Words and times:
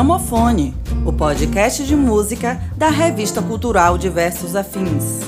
Gramofone, 0.00 0.74
o 1.04 1.12
podcast 1.12 1.84
de 1.84 1.94
música 1.94 2.58
da 2.74 2.88
revista 2.88 3.42
cultural 3.42 3.98
Diversos 3.98 4.56
Afins. 4.56 5.20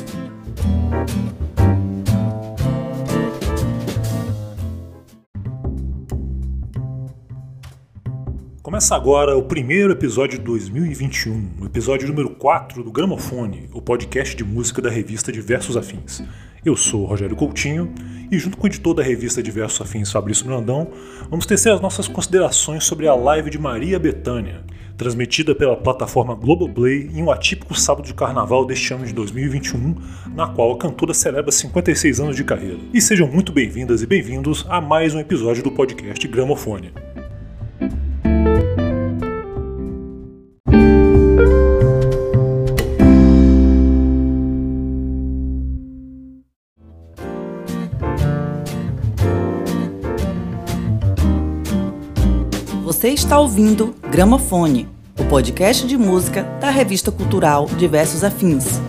Começa 8.62 8.96
agora 8.96 9.36
o 9.36 9.42
primeiro 9.42 9.92
episódio 9.92 10.38
de 10.38 10.44
2021, 10.46 11.50
o 11.60 11.66
episódio 11.66 12.08
número 12.08 12.30
4 12.30 12.82
do 12.82 12.90
Gramofone, 12.90 13.68
o 13.74 13.82
podcast 13.82 14.34
de 14.34 14.42
música 14.42 14.80
da 14.80 14.88
revista 14.88 15.30
Diversos 15.30 15.76
Afins. 15.76 16.22
Eu 16.64 16.76
sou 16.76 17.04
Rogério 17.04 17.34
Coutinho 17.34 17.92
e, 18.30 18.38
junto 18.38 18.56
com 18.56 18.62
o 18.62 18.66
editor 18.68 18.94
da 18.94 19.02
revista 19.02 19.42
Diversos 19.42 19.80
Afins, 19.80 20.12
Fabrício 20.12 20.46
Brandão, 20.46 20.92
vamos 21.28 21.44
tecer 21.44 21.72
as 21.72 21.80
nossas 21.80 22.06
considerações 22.06 22.84
sobre 22.84 23.08
a 23.08 23.14
live 23.16 23.50
de 23.50 23.58
Maria 23.58 23.98
Bethânia, 23.98 24.62
transmitida 24.96 25.56
pela 25.56 25.76
plataforma 25.76 26.36
Globoplay 26.36 27.10
em 27.12 27.20
um 27.20 27.32
atípico 27.32 27.74
sábado 27.74 28.06
de 28.06 28.14
carnaval 28.14 28.64
deste 28.64 28.94
ano 28.94 29.04
de 29.04 29.12
2021, 29.12 29.96
na 30.36 30.46
qual 30.46 30.70
a 30.70 30.78
cantora 30.78 31.12
celebra 31.12 31.50
56 31.50 32.20
anos 32.20 32.36
de 32.36 32.44
carreira. 32.44 32.78
E 32.94 33.00
sejam 33.00 33.26
muito 33.26 33.50
bem-vindas 33.50 34.00
e 34.00 34.06
bem-vindos 34.06 34.64
a 34.68 34.80
mais 34.80 35.16
um 35.16 35.18
episódio 35.18 35.64
do 35.64 35.72
podcast 35.72 36.28
Gramofone. 36.28 36.92
Você 53.02 53.08
está 53.08 53.36
ouvindo 53.36 53.96
Gramofone, 54.12 54.88
o 55.18 55.24
podcast 55.24 55.84
de 55.88 55.96
música 55.96 56.44
da 56.60 56.70
revista 56.70 57.10
cultural 57.10 57.66
Diversos 57.66 58.22
Afins. 58.22 58.80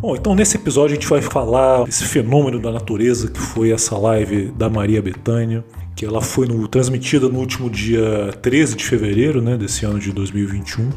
Bom, 0.00 0.16
então 0.16 0.34
nesse 0.34 0.56
episódio 0.56 0.96
a 0.96 1.00
gente 1.00 1.08
vai 1.08 1.22
falar 1.22 1.84
desse 1.84 2.04
fenômeno 2.04 2.60
da 2.60 2.70
natureza 2.70 3.30
que 3.30 3.40
foi 3.40 3.70
essa 3.70 3.96
live 3.96 4.50
da 4.50 4.68
Maria 4.68 5.00
Bethânia, 5.00 5.64
que 5.94 6.04
ela 6.04 6.20
foi 6.20 6.46
no, 6.46 6.66
transmitida 6.68 7.28
no 7.28 7.38
último 7.38 7.70
dia 7.70 8.32
13 8.42 8.76
de 8.76 8.84
fevereiro 8.84 9.40
né, 9.40 9.56
desse 9.56 9.84
ano 9.84 9.98
de 9.98 10.12
2021 10.12 10.90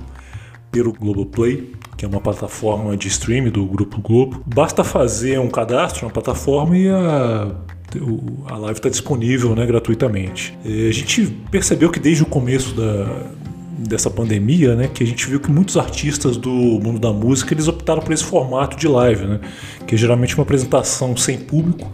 pelo 0.72 0.92
Globoplay, 0.92 1.72
que 1.96 2.06
é 2.06 2.08
uma 2.08 2.20
plataforma 2.20 2.96
de 2.98 3.08
streaming 3.08 3.52
do 3.52 3.66
Grupo 3.66 4.02
Globo. 4.02 4.44
Basta 4.46 4.84
fazer 4.84 5.40
um 5.40 5.50
cadastro 5.50 6.06
na 6.06 6.12
plataforma 6.12 6.78
e 6.78 6.90
a 6.90 7.56
a 8.48 8.58
live 8.58 8.78
está 8.78 8.90
disponível 8.90 9.56
né, 9.56 9.66
gratuitamente. 9.66 10.58
A 10.66 10.92
gente 10.92 11.26
percebeu 11.50 11.90
que 11.90 12.00
desde 12.00 12.24
o 12.24 12.26
começo 12.26 12.74
da, 12.76 13.32
dessa 13.78 14.10
pandemia, 14.10 14.76
né, 14.76 14.90
que 14.94 15.04
a 15.04 15.08
gente 15.08 15.26
viu 15.28 15.40
que 15.40 15.50
muitos 15.50 15.78
artistas 15.78 16.36
do 16.36 16.50
mundo 16.50 17.00
da 17.00 17.14
música 17.14 17.54
eles 17.54 17.68
optaram 17.68 18.02
por 18.02 18.12
esse 18.12 18.24
formato 18.24 18.76
de 18.76 18.88
live, 18.88 19.26
né, 19.26 19.40
que 19.86 19.96
é 19.96 19.98
geralmente 19.98 20.36
uma 20.36 20.44
apresentação 20.44 21.16
sem 21.16 21.38
público, 21.38 21.90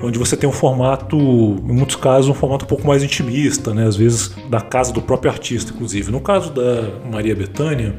onde 0.00 0.18
você 0.18 0.36
tem 0.36 0.48
um 0.48 0.52
formato, 0.52 1.16
em 1.16 1.72
muitos 1.72 1.96
casos, 1.96 2.30
um 2.30 2.34
formato 2.34 2.64
um 2.64 2.68
pouco 2.68 2.86
mais 2.86 3.02
intimista, 3.02 3.74
né, 3.74 3.86
às 3.86 3.96
vezes 3.96 4.30
da 4.48 4.60
casa 4.60 4.92
do 4.92 5.02
próprio 5.02 5.30
artista, 5.30 5.72
inclusive. 5.72 6.10
No 6.10 6.20
caso 6.20 6.52
da 6.52 6.88
Maria 7.10 7.34
Bethânia, 7.34 7.96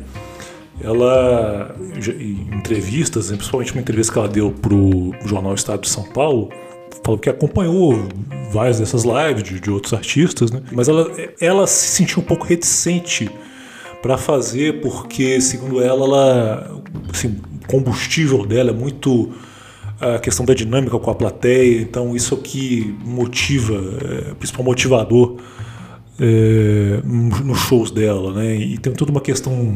ela, 0.81 1.75
em 2.18 2.56
entrevistas, 2.56 3.28
principalmente 3.28 3.73
uma 3.73 3.81
entrevista 3.81 4.13
que 4.13 4.19
ela 4.19 4.29
deu 4.29 4.51
para 4.51 4.73
o 4.73 5.13
jornal 5.25 5.53
Estado 5.53 5.81
de 5.81 5.90
São 5.90 6.03
Paulo, 6.03 6.50
falou 7.03 7.19
que 7.19 7.29
acompanhou 7.29 8.07
várias 8.52 8.79
dessas 8.79 9.03
lives 9.03 9.44
de, 9.44 9.59
de 9.59 9.69
outros 9.69 9.94
artistas, 9.94 10.52
né? 10.52 10.62
mas 10.72 10.88
ela, 10.88 11.12
ela 11.40 11.68
se 11.68 11.88
sentiu 11.88 12.19
um 12.19 12.25
pouco 12.25 12.46
reticente 12.46 13.29
para 14.02 14.18
fazer 14.18 14.79
porque, 14.81 15.41
segundo 15.41 15.81
ela, 15.81 16.06
ela 16.06 16.81
assim, 17.13 17.40
o 17.62 17.68
combustível 17.68 18.46
dela 18.46 18.69
é 18.69 18.73
muito 18.73 19.31
a 19.99 20.19
questão 20.19 20.45
da 20.45 20.53
dinâmica 20.53 20.97
com 20.97 21.11
a 21.11 21.15
plateia, 21.15 21.81
então 21.81 22.15
isso 22.15 22.33
é 22.33 22.37
o 22.37 22.41
que 22.41 22.95
motiva, 23.03 23.75
é, 23.75 24.31
o 24.31 24.35
principal 24.35 24.63
motivador 24.63 25.37
é, 26.19 27.01
nos 27.03 27.59
shows 27.59 27.91
dela, 27.91 28.33
né? 28.33 28.55
E 28.55 28.77
tem 28.77 28.93
toda 28.93 29.11
uma 29.11 29.21
questão 29.21 29.75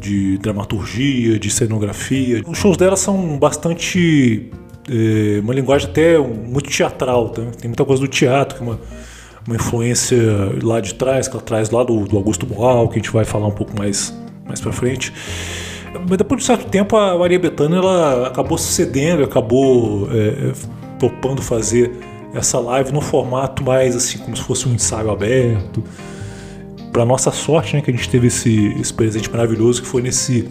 de 0.00 0.38
dramaturgia, 0.38 1.38
de 1.38 1.50
cenografia. 1.50 2.42
Os 2.46 2.58
shows 2.58 2.76
dela 2.76 2.96
são 2.96 3.38
bastante 3.38 4.50
é, 4.88 5.40
uma 5.40 5.54
linguagem 5.54 5.88
até 5.88 6.18
muito 6.18 6.70
teatral, 6.70 7.28
tá? 7.30 7.42
tem 7.60 7.68
muita 7.68 7.84
coisa 7.84 8.00
do 8.00 8.08
teatro, 8.08 8.56
que 8.56 8.62
é 8.62 8.66
uma, 8.66 8.80
uma 9.46 9.56
influência 9.56 10.18
lá 10.62 10.80
de 10.80 10.94
trás, 10.94 11.28
que 11.28 11.34
ela 11.34 11.44
traz 11.44 11.70
lá 11.70 11.84
do, 11.84 12.04
do 12.04 12.16
Augusto 12.16 12.46
Boal, 12.46 12.88
que 12.88 12.98
a 12.98 13.02
gente 13.02 13.12
vai 13.12 13.24
falar 13.24 13.46
um 13.46 13.52
pouco 13.52 13.76
mais, 13.78 14.14
mais 14.46 14.60
para 14.60 14.72
frente. 14.72 15.12
Mas 16.08 16.18
depois 16.18 16.40
de 16.40 16.46
certo 16.46 16.68
tempo 16.68 16.96
a 16.96 17.18
Maria 17.18 17.38
Bethânia 17.38 17.76
ela 17.76 18.26
acabou 18.26 18.56
cedendo, 18.56 19.24
acabou 19.24 20.08
é, 20.12 20.52
topando 20.98 21.42
fazer 21.42 21.92
essa 22.32 22.60
live 22.60 22.92
no 22.92 23.00
formato 23.00 23.64
mais 23.64 23.96
assim, 23.96 24.18
como 24.18 24.36
se 24.36 24.42
fosse 24.42 24.68
um 24.68 24.74
ensaio 24.74 25.10
aberto. 25.10 25.82
Para 26.92 27.04
nossa 27.04 27.30
sorte, 27.30 27.74
né, 27.74 27.82
que 27.82 27.90
a 27.90 27.94
gente 27.94 28.08
teve 28.08 28.28
esse, 28.28 28.74
esse 28.80 28.92
presente 28.92 29.30
maravilhoso 29.30 29.82
que 29.82 29.88
foi 29.88 30.02
nesse 30.02 30.48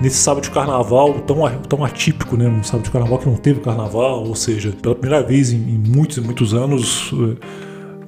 nesse 0.00 0.16
sábado 0.16 0.42
de 0.42 0.50
carnaval 0.50 1.20
tão, 1.20 1.36
tão 1.68 1.84
atípico, 1.84 2.36
né? 2.36 2.48
Um 2.48 2.62
sábado 2.64 2.84
de 2.84 2.90
carnaval 2.90 3.18
que 3.18 3.28
não 3.28 3.36
teve 3.36 3.60
carnaval, 3.60 4.24
ou 4.24 4.34
seja, 4.34 4.72
pela 4.82 4.96
primeira 4.96 5.24
vez 5.24 5.52
em, 5.52 5.56
em 5.56 5.78
muitos 5.78 6.16
e 6.16 6.20
muitos 6.20 6.52
anos 6.52 7.12
eh, 7.12 7.46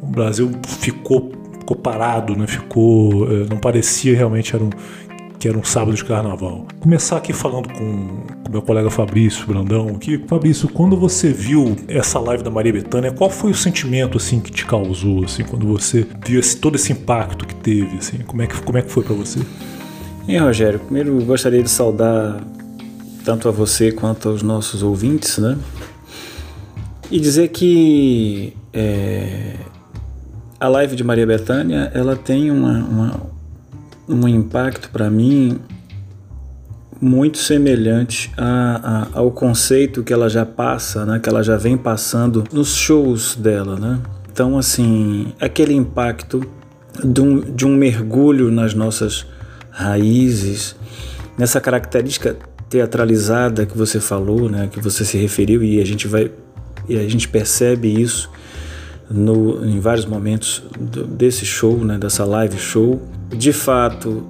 o 0.03 0.07
Brasil 0.07 0.51
ficou, 0.67 1.31
ficou 1.61 1.77
parado, 1.77 2.37
né? 2.37 2.49
Ficou, 2.49 3.31
eh, 3.31 3.47
não 3.49 3.59
parecia 3.59 4.17
realmente 4.17 4.55
era 4.55 4.65
um, 4.65 4.71
que 5.45 5.49
era 5.49 5.59
um 5.59 5.63
sábado 5.63 5.95
de 5.95 6.03
carnaval. 6.03 6.67
Começar 6.81 7.19
aqui 7.19 7.35
falando 7.35 7.69
com 7.69 8.25
meu 8.51 8.63
colega 8.63 8.89
Fabrício 8.89 9.47
Brandão, 9.47 9.95
que 9.99 10.17
Fabrício, 10.27 10.67
quando 10.71 10.97
você 10.97 11.35
viu 11.35 11.77
essa 11.87 12.19
live 12.19 12.43
da 12.43 12.51
Maria 12.51 12.73
Bethânia, 12.73 13.13
qual 13.13 13.29
foi 13.29 13.51
o 13.51 13.55
sentimento 13.55 14.17
assim 14.17 14.41
que 14.41 14.51
te 14.51 14.65
causou 14.65 15.23
assim 15.23 15.45
quando 15.45 15.67
você 15.67 16.07
viu 16.25 16.41
esse, 16.41 16.57
todo 16.57 16.77
esse 16.77 16.93
impacto 16.93 17.47
que 17.47 17.55
teve 17.57 17.99
assim? 17.99 18.21
Como 18.21 18.41
é 18.41 18.47
que 18.47 18.59
como 18.63 18.79
é 18.79 18.81
que 18.81 18.91
foi 18.91 19.05
para 19.05 19.15
você? 19.15 19.39
E 20.27 20.39
Rogério, 20.39 20.81
primeiro 20.81 21.23
gostaria 21.27 21.63
de 21.63 21.69
saudar 21.69 22.43
tanto 23.23 23.47
a 23.47 23.53
você 23.53 23.93
quanto 23.93 24.31
aos 24.31 24.43
nossos 24.43 24.83
ouvintes, 24.83 25.37
né? 25.37 25.59
E 27.11 27.21
dizer 27.21 27.49
que 27.49 28.57
é, 28.73 29.57
a 30.59 30.69
live 30.69 30.97
de 30.97 31.05
Maria 31.05 31.27
Bethânia 31.27 31.93
ela 31.95 32.17
tem 32.17 32.51
uma, 32.51 32.79
uma 32.79 33.34
um 34.09 34.27
impacto 34.29 34.91
para 34.91 35.11
mim 35.11 35.59
muito 37.01 37.39
semelhante 37.39 38.33
a, 38.37 39.09
a, 39.15 39.19
ao 39.19 39.31
conceito 39.31 40.03
que 40.03 40.13
ela 40.13 40.29
já 40.29 40.47
passa, 40.47 41.05
né? 41.05 41.19
Que 41.19 41.29
ela 41.29 41.43
já 41.43 41.57
vem 41.57 41.77
passando 41.77 42.45
nos 42.53 42.75
shows 42.75 43.35
dela, 43.37 43.79
né? 43.79 44.01
Então, 44.33 44.59
assim, 44.59 45.33
aquele 45.41 45.75
impacto 45.75 46.43
de 47.05 47.21
um, 47.21 47.41
de 47.41 47.67
um 47.67 47.77
mergulho 47.77 48.51
nas 48.51 48.75
nossas 48.75 49.27
raízes, 49.71 50.77
nessa 51.37 51.61
característica 51.61 52.37
teatralizada 52.69 53.67
que 53.67 53.77
você 53.77 54.01
falou, 54.01 54.49
né, 54.49 54.69
que 54.71 54.81
você 54.81 55.05
se 55.05 55.17
referiu 55.17 55.63
e 55.63 55.81
a 55.81 55.85
gente 55.85 56.09
vai 56.09 56.31
e 56.89 56.99
a 56.99 57.09
gente 57.09 57.29
percebe 57.29 57.89
isso 57.89 58.31
no, 59.09 59.65
em 59.65 59.81
vários 59.81 60.05
momentos 60.05 60.63
desse 61.09 61.47
show, 61.47 61.85
né, 61.85 61.97
dessa 61.97 62.25
live 62.25 62.59
show. 62.59 63.01
De 63.35 63.53
fato, 63.53 64.27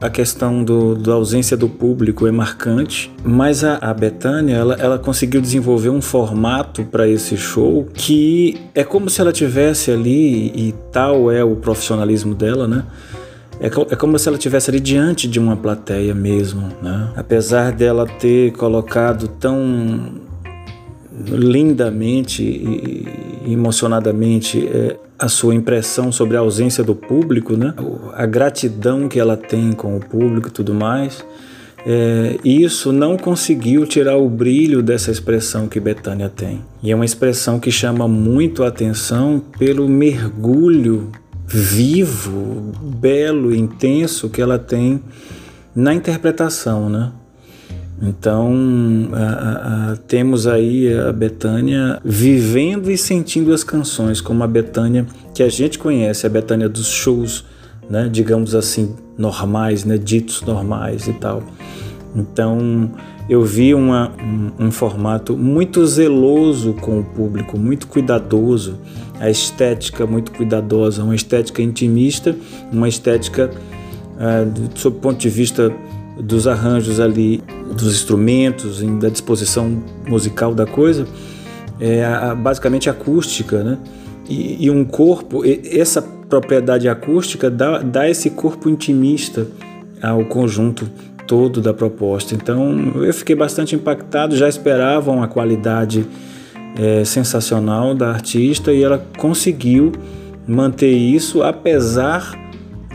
a 0.00 0.10
questão 0.10 0.62
do, 0.62 0.94
da 0.94 1.14
ausência 1.14 1.56
do 1.56 1.68
público 1.68 2.26
é 2.26 2.30
marcante, 2.30 3.10
mas 3.24 3.64
a, 3.64 3.78
a 3.80 3.94
Betânia 3.94 4.54
ela, 4.56 4.74
ela 4.74 4.98
conseguiu 4.98 5.40
desenvolver 5.40 5.88
um 5.88 6.02
formato 6.02 6.84
para 6.84 7.08
esse 7.08 7.36
show 7.36 7.88
que 7.94 8.60
é 8.74 8.84
como 8.84 9.08
se 9.08 9.20
ela 9.20 9.32
tivesse 9.32 9.90
ali 9.90 10.48
e 10.48 10.74
tal 10.92 11.30
é 11.30 11.42
o 11.42 11.56
profissionalismo 11.56 12.34
dela, 12.34 12.68
né? 12.68 12.84
É, 13.60 13.66
é 13.66 13.96
como 13.96 14.18
se 14.18 14.28
ela 14.28 14.36
estivesse 14.36 14.70
ali 14.70 14.80
diante 14.80 15.28
de 15.28 15.38
uma 15.38 15.56
plateia 15.56 16.14
mesmo, 16.14 16.68
né? 16.82 17.10
Apesar 17.16 17.72
dela 17.72 18.06
ter 18.06 18.52
colocado 18.52 19.28
tão 19.28 20.20
lindamente 21.26 22.42
e 22.42 23.52
emocionadamente 23.52 24.66
é, 24.66 24.96
a 25.18 25.28
sua 25.28 25.54
impressão 25.54 26.10
sobre 26.10 26.36
a 26.36 26.40
ausência 26.40 26.82
do 26.82 26.94
público, 26.94 27.56
né? 27.56 27.74
A 28.14 28.26
gratidão 28.26 29.08
que 29.08 29.20
ela 29.20 29.36
tem 29.36 29.72
com 29.72 29.96
o 29.96 30.00
público 30.00 30.48
e 30.48 30.50
tudo 30.50 30.74
mais. 30.74 31.24
É, 31.86 32.38
isso 32.42 32.92
não 32.92 33.16
conseguiu 33.16 33.86
tirar 33.86 34.16
o 34.16 34.28
brilho 34.28 34.82
dessa 34.82 35.10
expressão 35.10 35.68
que 35.68 35.78
Betânia 35.78 36.30
tem. 36.30 36.62
E 36.82 36.90
é 36.90 36.94
uma 36.94 37.04
expressão 37.04 37.60
que 37.60 37.70
chama 37.70 38.08
muito 38.08 38.64
a 38.64 38.68
atenção 38.68 39.42
pelo 39.58 39.86
mergulho 39.86 41.12
vivo, 41.46 42.72
belo, 42.82 43.54
intenso 43.54 44.30
que 44.30 44.40
ela 44.40 44.58
tem 44.58 45.00
na 45.76 45.92
interpretação, 45.92 46.88
né? 46.88 47.12
Então, 48.02 48.52
a, 49.12 49.92
a, 49.92 49.96
temos 49.96 50.46
aí 50.46 50.92
a 50.92 51.12
Betânia 51.12 52.00
vivendo 52.04 52.90
e 52.90 52.98
sentindo 52.98 53.52
as 53.52 53.62
canções, 53.62 54.20
como 54.20 54.42
a 54.42 54.46
Betânia 54.46 55.06
que 55.32 55.42
a 55.42 55.48
gente 55.48 55.78
conhece, 55.78 56.26
a 56.26 56.28
Betânia 56.28 56.68
dos 56.68 56.88
shows, 56.88 57.44
né, 57.88 58.08
digamos 58.10 58.54
assim, 58.54 58.94
normais, 59.16 59.84
né, 59.84 59.96
ditos 59.96 60.42
normais 60.42 61.06
e 61.06 61.12
tal. 61.12 61.42
Então, 62.14 62.90
eu 63.28 63.42
vi 63.42 63.74
uma, 63.74 64.12
um, 64.22 64.66
um 64.66 64.70
formato 64.70 65.36
muito 65.36 65.84
zeloso 65.86 66.74
com 66.74 67.00
o 67.00 67.04
público, 67.04 67.58
muito 67.58 67.86
cuidadoso, 67.86 68.78
a 69.18 69.30
estética 69.30 70.06
muito 70.06 70.32
cuidadosa, 70.32 71.02
uma 71.02 71.14
estética 71.14 71.62
intimista, 71.62 72.36
uma 72.70 72.88
estética, 72.88 73.50
uh, 73.50 74.70
sob 74.74 74.96
o 74.96 75.00
ponto 75.00 75.18
de 75.18 75.28
vista 75.28 75.72
dos 76.18 76.46
arranjos 76.46 77.00
ali, 77.00 77.42
dos 77.76 77.94
instrumentos, 77.94 78.82
da 78.98 79.08
disposição 79.08 79.82
musical 80.06 80.54
da 80.54 80.66
coisa, 80.66 81.06
é 81.80 82.04
basicamente 82.34 82.88
acústica, 82.88 83.62
né? 83.62 83.78
E, 84.28 84.66
e, 84.66 84.70
um 84.70 84.84
corpo, 84.84 85.42
essa 85.44 86.00
propriedade 86.00 86.88
acústica 86.88 87.50
dá, 87.50 87.78
dá 87.80 88.08
esse 88.08 88.30
corpo 88.30 88.70
intimista 88.70 89.46
ao 90.00 90.24
conjunto 90.24 90.88
todo 91.26 91.60
da 91.60 91.74
proposta. 91.74 92.34
Então 92.34 92.92
eu 93.02 93.12
fiquei 93.12 93.36
bastante 93.36 93.74
impactado, 93.74 94.36
já 94.36 94.48
esperava 94.48 95.10
uma 95.10 95.28
qualidade 95.28 96.06
é, 96.78 97.04
sensacional 97.04 97.94
da 97.94 98.10
artista 98.10 98.72
e 98.72 98.82
ela 98.82 99.04
conseguiu 99.18 99.92
manter 100.46 100.92
isso 100.92 101.42
apesar 101.42 102.38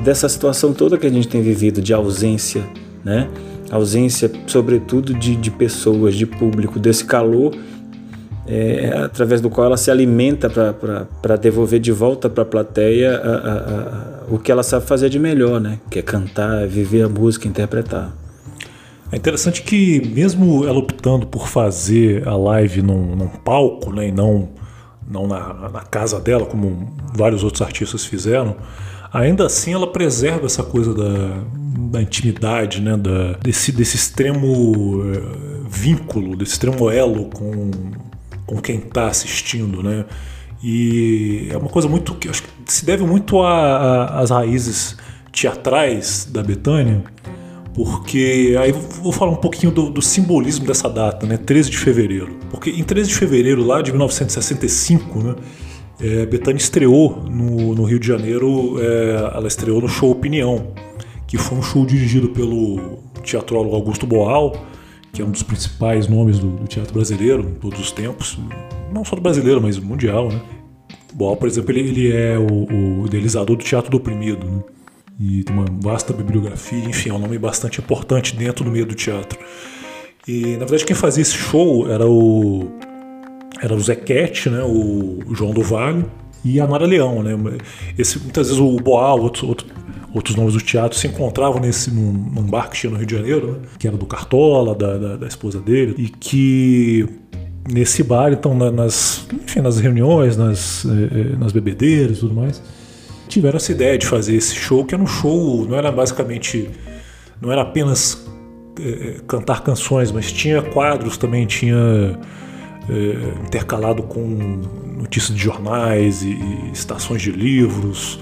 dessa 0.04 0.30
situação 0.30 0.74
toda 0.74 0.98
que 0.98 1.08
a 1.08 1.10
gente 1.10 1.28
tem 1.28 1.42
vivido 1.42 1.82
de 1.82 1.94
ausência 1.94 2.64
né? 3.10 3.28
ausência, 3.72 4.32
sobretudo, 4.48 5.14
de, 5.14 5.36
de 5.36 5.52
pessoas, 5.52 6.16
de 6.16 6.26
público, 6.26 6.80
desse 6.80 7.06
calor 7.06 7.54
é, 8.50 8.92
através 9.06 9.42
do 9.42 9.50
qual 9.50 9.68
ela 9.68 9.78
se 9.78 9.92
alimenta 9.92 10.50
para 10.50 11.36
devolver 11.36 11.80
de 11.80 11.92
volta 11.92 12.28
para 12.28 12.42
a 12.42 12.46
plateia 12.46 13.16
a, 13.16 13.30
a, 13.30 13.54
a, 13.54 14.34
o 14.34 14.40
que 14.40 14.52
ela 14.52 14.64
sabe 14.64 14.88
fazer 14.88 15.08
de 15.08 15.20
melhor, 15.20 15.62
né? 15.62 15.80
que 15.90 16.00
é 16.00 16.02
cantar, 16.02 16.66
viver 16.68 17.04
a 17.04 17.10
música, 17.10 17.48
interpretar. 17.48 18.12
É 19.12 19.18
interessante 19.18 19.62
que, 19.62 20.02
mesmo 20.14 20.66
ela 20.66 20.80
optando 20.80 21.28
por 21.28 21.48
fazer 21.48 22.28
a 22.28 22.36
live 22.36 22.82
num, 22.82 23.16
num 23.16 23.28
palco 23.28 23.92
né, 23.92 24.08
e 24.08 24.12
não, 24.12 24.50
não 25.08 25.28
na, 25.28 25.70
na 25.70 25.82
casa 25.82 26.20
dela, 26.20 26.46
como 26.46 26.92
vários 27.16 27.44
outros 27.44 27.62
artistas 27.62 28.06
fizeram, 28.06 28.56
ainda 29.12 29.46
assim 29.46 29.74
ela 29.74 29.92
preserva 29.92 30.46
essa 30.46 30.64
coisa 30.64 30.94
da, 30.94 31.44
da 31.92 32.02
intimidade, 32.02 32.82
né, 32.82 32.96
da, 32.96 33.34
desse, 33.34 33.72
desse 33.72 33.96
extremo 33.96 35.04
é, 35.14 35.68
vínculo, 35.70 36.36
desse 36.36 36.54
extremo 36.54 36.90
elo 36.90 37.26
com, 37.26 37.72
com 38.46 38.62
quem 38.62 38.78
está 38.78 39.08
assistindo, 39.08 39.84
né? 39.84 40.06
E 40.62 41.48
é 41.52 41.58
uma 41.58 41.70
coisa 41.70 41.88
muito 41.88 42.14
que 42.16 42.28
acho 42.28 42.44
que 42.44 42.50
se 42.66 42.86
deve 42.86 43.04
muito 43.06 43.42
às 43.42 44.30
raízes 44.30 44.98
teatrais 45.32 46.28
da 46.30 46.44
Betânia, 46.44 47.04
porque 47.74 48.58
aí 48.60 48.74
vou 48.74 49.14
falar 49.14 49.32
um 49.32 49.38
pouquinho 49.38 49.72
do, 49.72 49.90
do, 49.90 50.02
simbolismo 50.02 50.66
dessa 50.66 50.90
data, 50.90 51.26
né, 51.26 51.38
13 51.38 51.70
de 51.70 51.78
fevereiro. 51.78 52.38
Porque 52.52 52.72
em 52.72 52.84
13 52.84 53.10
de 53.10 53.16
fevereiro 53.16 53.64
lá 53.66 53.82
de 53.82 53.92
1965, 53.92 55.24
né, 55.24 55.36
é, 56.02 56.26
Betânia 56.26 56.60
estreou 56.60 57.24
no, 57.30 57.76
no, 57.76 57.84
Rio 57.84 58.00
de 58.00 58.08
Janeiro, 58.08 58.82
é, 58.82 59.32
ela 59.36 59.48
estreou 59.48 59.82
no 59.82 59.88
show 59.88 60.10
Opinião, 60.10 60.74
que 61.28 61.38
foi 61.38 61.58
um 61.58 61.62
show 61.62 61.86
dirigido 61.86 62.30
pelo 62.30 63.00
teatrólogo 63.24 63.76
Augusto 63.76 64.08
Boal, 64.08 64.56
que 65.12 65.22
é 65.22 65.26
um 65.26 65.32
dos 65.32 65.44
principais 65.44 66.08
nomes 66.08 66.40
do, 66.40 66.50
do 66.52 66.68
teatro 66.68 66.94
brasileiro 66.94 67.44
em 67.44 67.56
todos 67.56 67.80
os 67.80 67.92
tempos, 67.92 68.40
não 68.94 69.04
só 69.04 69.16
do 69.16 69.22
brasileiro, 69.22 69.62
mas 69.62 69.78
mundial, 69.78 70.30
né? 70.30 70.42
Boal, 71.14 71.36
por 71.36 71.48
exemplo, 71.48 71.72
ele, 71.72 71.90
ele 71.90 72.12
é 72.12 72.38
o, 72.38 73.02
o, 73.02 73.06
idealizador 73.06 73.58
do 73.58 73.64
Teatro 73.64 73.90
do 73.90 73.98
Oprimido, 73.98 74.46
né? 74.46 74.64
E 75.20 75.44
tem 75.44 75.54
uma 75.54 75.66
vasta 75.82 76.14
bibliografia, 76.14 76.80
enfim, 76.86 77.10
é 77.10 77.14
um 77.14 77.20
nome 77.20 77.38
bastante 77.38 77.82
importante 77.82 78.36
dentro 78.36 78.64
do 78.64 78.72
meio 78.72 78.86
do 78.86 78.96
teatro. 78.96 79.38
E, 80.26 80.54
na 80.54 80.60
verdade, 80.60 80.86
quem 80.86 80.96
fazia 80.96 81.22
esse 81.22 81.34
show 81.34 81.92
era 81.92 82.08
o 82.08 82.70
era 83.62 83.74
o 83.74 83.80
Zequete, 83.80 84.50
né? 84.50 84.64
O, 84.64 85.20
João 85.34 85.52
do 85.52 85.62
Vale 85.62 86.06
e 86.44 86.60
a 86.60 86.68
Nara 86.68 86.86
Leão, 86.86 87.24
né? 87.24 87.38
Esse, 87.98 88.20
muitas 88.20 88.48
vezes 88.48 88.62
o 88.62 88.78
Boal, 88.78 89.20
outro, 89.20 89.48
outro 89.48 89.68
outros 90.14 90.36
nomes 90.36 90.54
do 90.54 90.62
teatro 90.62 90.98
se 90.98 91.08
encontravam 91.08 91.60
nesse 91.60 91.92
num, 91.92 92.12
num 92.12 92.44
bar 92.44 92.70
que 92.70 92.78
tinha 92.78 92.92
no 92.92 92.98
Rio 92.98 93.06
de 93.06 93.16
Janeiro, 93.16 93.52
né? 93.52 93.58
que 93.78 93.88
era 93.88 93.96
do 93.96 94.06
Cartola, 94.06 94.74
da, 94.76 94.98
da, 94.98 95.16
da, 95.18 95.28
esposa 95.28 95.60
dele, 95.60 95.96
e 95.98 96.10
que 96.10 97.08
nesse 97.70 98.02
bar, 98.02 98.32
então, 98.34 98.56
nas, 98.56 99.28
enfim, 99.32 99.62
nas 99.62 99.80
reuniões, 99.80 100.36
nas, 100.36 100.86
eh, 100.86 101.36
nas 101.38 101.52
bebedeiras 101.52 102.18
e 102.18 102.20
tudo 102.22 102.34
mais, 102.34 102.62
tiveram 103.28 103.58
essa 103.58 103.72
ideia 103.72 103.98
de 103.98 104.08
fazer 104.08 104.36
esse 104.36 104.56
show, 104.56 104.84
que 104.84 104.96
era 104.96 105.04
um 105.04 105.08
show, 105.08 105.66
não 105.68 105.78
era 105.78 105.92
basicamente, 105.92 106.68
não 107.40 107.52
era 107.52 107.62
apenas 107.62 108.26
eh, 108.80 109.18
cantar 109.28 109.62
canções, 109.62 110.12
mas 110.12 110.32
tinha 110.32 110.64
quadros 110.64 111.16
também, 111.18 111.46
tinha 111.46 112.18
eh, 112.90 113.34
intercalado 113.46 114.04
com 114.04 114.62
notícias 114.98 115.38
de 115.38 115.44
jornais 115.44 116.24
e, 116.24 116.30
e 116.30 116.72
estações 116.74 117.22
de 117.22 117.32
livros, 117.32 118.20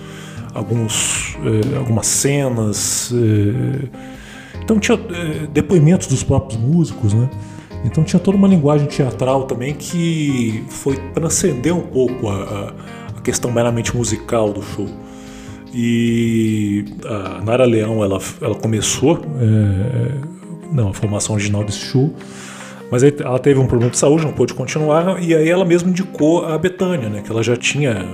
alguns, 0.53 1.35
eh, 1.43 1.77
algumas 1.77 2.07
cenas. 2.07 3.11
Eh, 3.13 3.87
então 4.63 4.79
tinha 4.79 4.99
depoimentos 5.53 6.07
dos 6.07 6.23
próprios 6.23 6.59
músicos, 6.59 7.13
né? 7.13 7.29
Então 7.85 8.03
tinha 8.03 8.19
toda 8.19 8.37
uma 8.37 8.47
linguagem 8.47 8.87
teatral 8.87 9.43
também 9.43 9.73
que 9.73 10.65
foi 10.67 10.97
transcender 11.13 11.73
um 11.73 11.81
pouco 11.81 12.27
a, 12.27 12.73
a 13.17 13.21
questão 13.21 13.51
meramente 13.51 13.95
musical 13.95 14.51
do 14.51 14.61
show. 14.61 14.87
E 15.73 16.85
a 17.05 17.41
Nara 17.43 17.65
Leão 17.65 18.03
ela, 18.03 18.19
ela 18.41 18.55
começou 18.55 19.21
é, 19.39 20.37
não, 20.71 20.89
a 20.89 20.93
formação 20.93 21.35
original 21.35 21.63
desse 21.63 21.79
show, 21.79 22.13
mas 22.91 23.03
aí 23.03 23.13
ela 23.19 23.39
teve 23.39 23.59
um 23.59 23.67
problema 23.67 23.91
de 23.91 23.97
saúde, 23.97 24.25
não 24.25 24.33
pôde 24.33 24.53
continuar, 24.53 25.21
e 25.21 25.35
aí 25.35 25.49
ela 25.49 25.65
mesma 25.65 25.89
indicou 25.89 26.45
a 26.45 26.57
Betânia, 26.57 27.09
né, 27.09 27.21
que 27.21 27.31
ela 27.31 27.43
já 27.43 27.55
tinha 27.55 28.05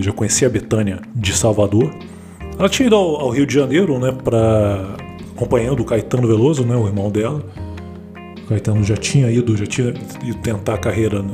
já 0.00 0.12
conhecia 0.12 0.46
a 0.46 0.50
Betânia 0.50 1.00
de 1.14 1.32
Salvador. 1.32 1.92
Ela 2.58 2.68
tinha 2.68 2.86
ido 2.86 2.94
ao, 2.94 3.20
ao 3.20 3.30
Rio 3.30 3.46
de 3.46 3.54
Janeiro, 3.54 3.98
né, 3.98 4.12
para 4.12 4.94
acompanhando 5.34 5.80
o 5.80 5.84
Caetano 5.84 6.26
Veloso, 6.26 6.64
né, 6.64 6.76
o 6.76 6.86
irmão 6.86 7.10
dela. 7.10 7.42
O 8.44 8.48
Caetano 8.48 8.84
já 8.84 8.96
tinha 8.96 9.30
ido, 9.30 9.56
já 9.56 9.66
tinha 9.66 9.92
ido 10.22 10.38
tentar 10.42 10.74
a 10.74 10.78
carreira 10.78 11.24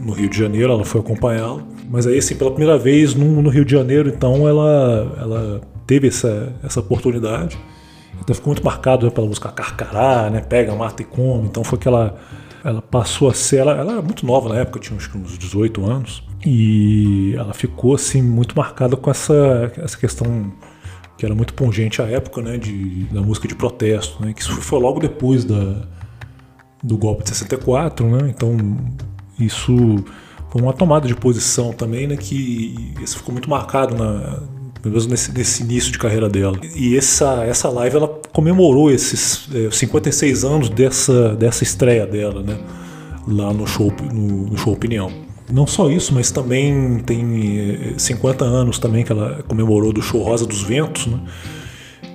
no 0.00 0.12
Rio 0.12 0.28
de 0.28 0.38
Janeiro, 0.38 0.72
ela 0.72 0.84
foi 0.84 1.00
acompanhá-lo. 1.00 1.66
Mas 1.90 2.06
aí, 2.06 2.18
assim, 2.18 2.34
pela 2.34 2.50
primeira 2.50 2.78
vez 2.78 3.14
no, 3.14 3.42
no, 3.42 3.48
Rio 3.48 3.64
de 3.64 3.72
Janeiro, 3.72 4.08
então 4.08 4.48
ela, 4.48 5.16
ela 5.20 5.60
teve 5.86 6.08
essa, 6.08 6.52
essa 6.62 6.80
oportunidade. 6.80 7.56
Então 8.26 8.34
ficou 8.34 8.52
muito 8.52 8.64
marcado 8.64 9.06
né, 9.06 9.12
pela 9.12 9.24
música 9.24 9.48
Carcará, 9.52 10.28
né, 10.28 10.40
Pega, 10.40 10.74
Mata 10.74 11.00
e 11.00 11.04
Come. 11.04 11.46
Então 11.46 11.62
foi 11.62 11.78
que 11.78 11.86
ela, 11.86 12.16
ela 12.64 12.82
passou 12.82 13.30
a 13.30 13.34
ser. 13.34 13.58
Ela, 13.58 13.76
ela 13.76 13.92
era 13.92 14.02
muito 14.02 14.26
nova 14.26 14.48
na 14.48 14.56
época, 14.56 14.80
tinha 14.80 14.98
uns 14.98 15.38
18 15.38 15.86
anos. 15.88 16.24
E 16.44 17.34
ela 17.36 17.54
ficou 17.54 17.94
assim 17.94 18.20
muito 18.20 18.56
marcada 18.56 18.96
com 18.96 19.08
essa, 19.08 19.72
essa 19.76 19.96
questão 19.96 20.52
que 21.16 21.24
era 21.24 21.36
muito 21.36 21.54
pungente 21.54 22.02
à 22.02 22.06
época, 22.06 22.42
né, 22.42 22.58
de, 22.58 23.04
da 23.04 23.22
música 23.22 23.46
de 23.46 23.54
protesto, 23.54 24.20
né, 24.22 24.34
que 24.34 24.42
isso 24.42 24.52
foi 24.60 24.78
logo 24.78 25.00
depois 25.00 25.44
da, 25.44 25.86
do 26.82 26.98
golpe 26.98 27.22
de 27.22 27.30
64, 27.30 28.06
né, 28.06 28.28
então 28.28 28.54
isso 29.38 30.04
foi 30.50 30.60
uma 30.60 30.74
tomada 30.74 31.08
de 31.08 31.14
posição 31.14 31.72
também, 31.72 32.06
né, 32.06 32.18
que 32.18 32.94
isso 33.00 33.16
ficou 33.16 33.32
muito 33.32 33.48
marcado 33.48 33.94
na, 33.94 34.42
mesmo 34.84 35.10
nesse, 35.10 35.32
nesse 35.32 35.62
início 35.62 35.92
de 35.92 35.98
carreira 35.98 36.28
dela. 36.28 36.58
E 36.74 36.96
essa, 36.96 37.44
essa 37.44 37.68
live 37.68 37.96
ela 37.96 38.20
comemorou 38.32 38.90
esses 38.90 39.48
é, 39.54 39.70
56 39.70 40.44
anos 40.44 40.68
dessa, 40.68 41.34
dessa 41.34 41.62
estreia 41.62 42.06
dela, 42.06 42.42
né, 42.42 42.58
lá 43.26 43.52
no 43.52 43.66
show, 43.66 43.92
no, 44.12 44.46
no 44.46 44.56
show 44.56 44.72
Opinião. 44.72 45.26
Não 45.50 45.66
só 45.66 45.90
isso, 45.90 46.12
mas 46.12 46.30
também 46.30 46.98
tem 47.00 47.94
50 47.96 48.44
eh, 48.44 48.48
anos 48.48 48.78
também 48.78 49.04
que 49.04 49.12
ela 49.12 49.44
comemorou 49.46 49.92
do 49.92 50.02
show 50.02 50.20
Rosa 50.22 50.44
dos 50.44 50.62
Ventos, 50.62 51.06
né? 51.06 51.20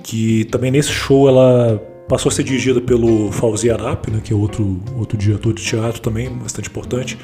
que 0.04 0.44
também 0.46 0.70
nesse 0.70 0.90
show 0.90 1.28
ela 1.28 1.78
passou 2.08 2.28
a 2.28 2.32
ser 2.32 2.42
dirigida 2.42 2.78
pelo 2.80 3.32
Fauzi 3.32 3.70
Arap, 3.70 4.10
né? 4.10 4.20
que 4.22 4.34
é 4.34 4.36
outro, 4.36 4.78
outro 4.98 5.16
diretor 5.16 5.54
de 5.54 5.62
teatro 5.62 6.02
também, 6.02 6.28
bastante 6.30 6.68
importante, 6.68 7.16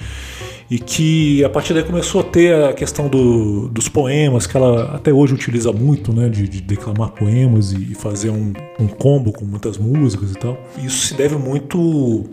e 0.71 0.79
que 0.79 1.43
a 1.45 1.49
partir 1.49 1.73
daí 1.73 1.83
começou 1.83 2.21
a 2.21 2.25
ter 2.25 2.55
a 2.65 2.73
questão 2.73 3.09
do, 3.09 3.69
dos 3.69 3.89
poemas, 3.89 4.47
que 4.47 4.57
ela 4.57 4.97
até 4.97 5.13
hoje 5.13 5.35
utiliza 5.35 5.73
muito, 5.73 6.13
né? 6.13 6.29
de, 6.29 6.49
de 6.49 6.61
declamar 6.61 7.11
poemas 7.11 7.73
e 7.73 7.95
fazer 7.95 8.31
um, 8.31 8.53
um 8.79 8.87
combo 8.87 9.33
com 9.33 9.45
muitas 9.45 9.79
músicas 9.79 10.33
e 10.33 10.35
tal. 10.35 10.59
Isso 10.83 11.07
se 11.07 11.15
deve 11.15 11.37
muito 11.37 12.29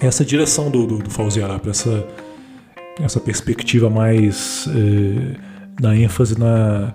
a 0.00 0.06
essa 0.06 0.24
direção 0.24 0.70
do, 0.70 0.86
do, 0.86 0.98
do 0.98 1.10
Fauzi 1.10 1.42
Arap, 1.42 1.66
essa 1.68 2.06
essa 3.00 3.20
perspectiva 3.20 3.90
mais 3.90 4.66
é, 4.68 5.36
da 5.80 5.96
ênfase 5.96 6.38
na, 6.38 6.94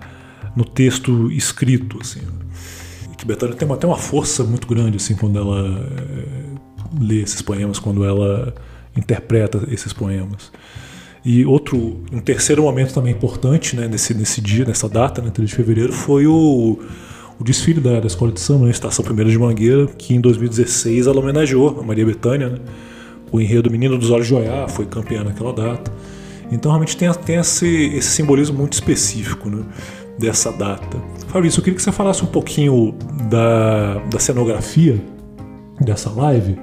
no 0.56 0.64
texto 0.64 1.30
escrito, 1.30 1.98
assim. 2.00 2.20
Que 3.16 3.24
Betânia 3.24 3.54
tem 3.54 3.70
até 3.70 3.86
uma 3.86 3.96
força 3.96 4.42
muito 4.42 4.66
grande, 4.66 4.96
assim, 4.96 5.14
quando 5.14 5.38
ela 5.38 5.78
é, 5.78 7.00
lê 7.00 7.22
esses 7.22 7.40
poemas, 7.40 7.78
quando 7.78 8.04
ela 8.04 8.52
interpreta 8.96 9.66
esses 9.70 9.92
poemas. 9.92 10.50
E 11.24 11.44
outro, 11.46 12.02
um 12.12 12.18
terceiro 12.18 12.62
momento 12.62 12.92
também 12.92 13.12
importante, 13.12 13.76
né, 13.76 13.86
nesse, 13.86 14.12
nesse 14.12 14.40
dia, 14.40 14.64
nessa 14.64 14.88
data, 14.88 15.22
né, 15.22 15.30
3 15.30 15.48
de 15.48 15.54
fevereiro, 15.54 15.92
foi 15.92 16.26
o, 16.26 16.80
o 17.38 17.44
desfile 17.44 17.80
da, 17.80 18.00
da 18.00 18.06
Escola 18.06 18.32
de 18.32 18.40
Samba, 18.40 18.64
né, 18.64 18.72
Estação 18.72 19.04
Primeira 19.04 19.30
de 19.30 19.38
Mangueira, 19.38 19.86
que 19.86 20.14
em 20.14 20.20
2016 20.20 21.06
ela 21.06 21.20
homenageou 21.20 21.80
a 21.80 21.82
Maria 21.82 22.04
Bethânia, 22.04 22.48
né, 22.48 22.58
o 23.30 23.40
enredo 23.40 23.70
Menino 23.70 23.96
dos 23.96 24.10
Olhos 24.10 24.26
de 24.26 24.34
Oiá 24.34 24.66
foi 24.68 24.84
campeã 24.84 25.22
naquela 25.22 25.52
data. 25.52 25.92
Então 26.50 26.70
realmente 26.70 26.96
tem, 26.96 27.10
tem 27.14 27.36
esse, 27.36 27.66
esse 27.66 28.10
simbolismo 28.10 28.58
muito 28.58 28.74
específico 28.74 29.48
né, 29.48 29.64
dessa 30.18 30.52
data. 30.52 30.98
Fabrício, 31.28 31.60
eu 31.60 31.64
queria 31.64 31.76
que 31.76 31.82
você 31.82 31.92
falasse 31.92 32.22
um 32.22 32.26
pouquinho 32.26 32.94
da, 33.30 33.94
da 34.10 34.18
cenografia 34.18 35.00
dessa 35.80 36.10
live, 36.10 36.58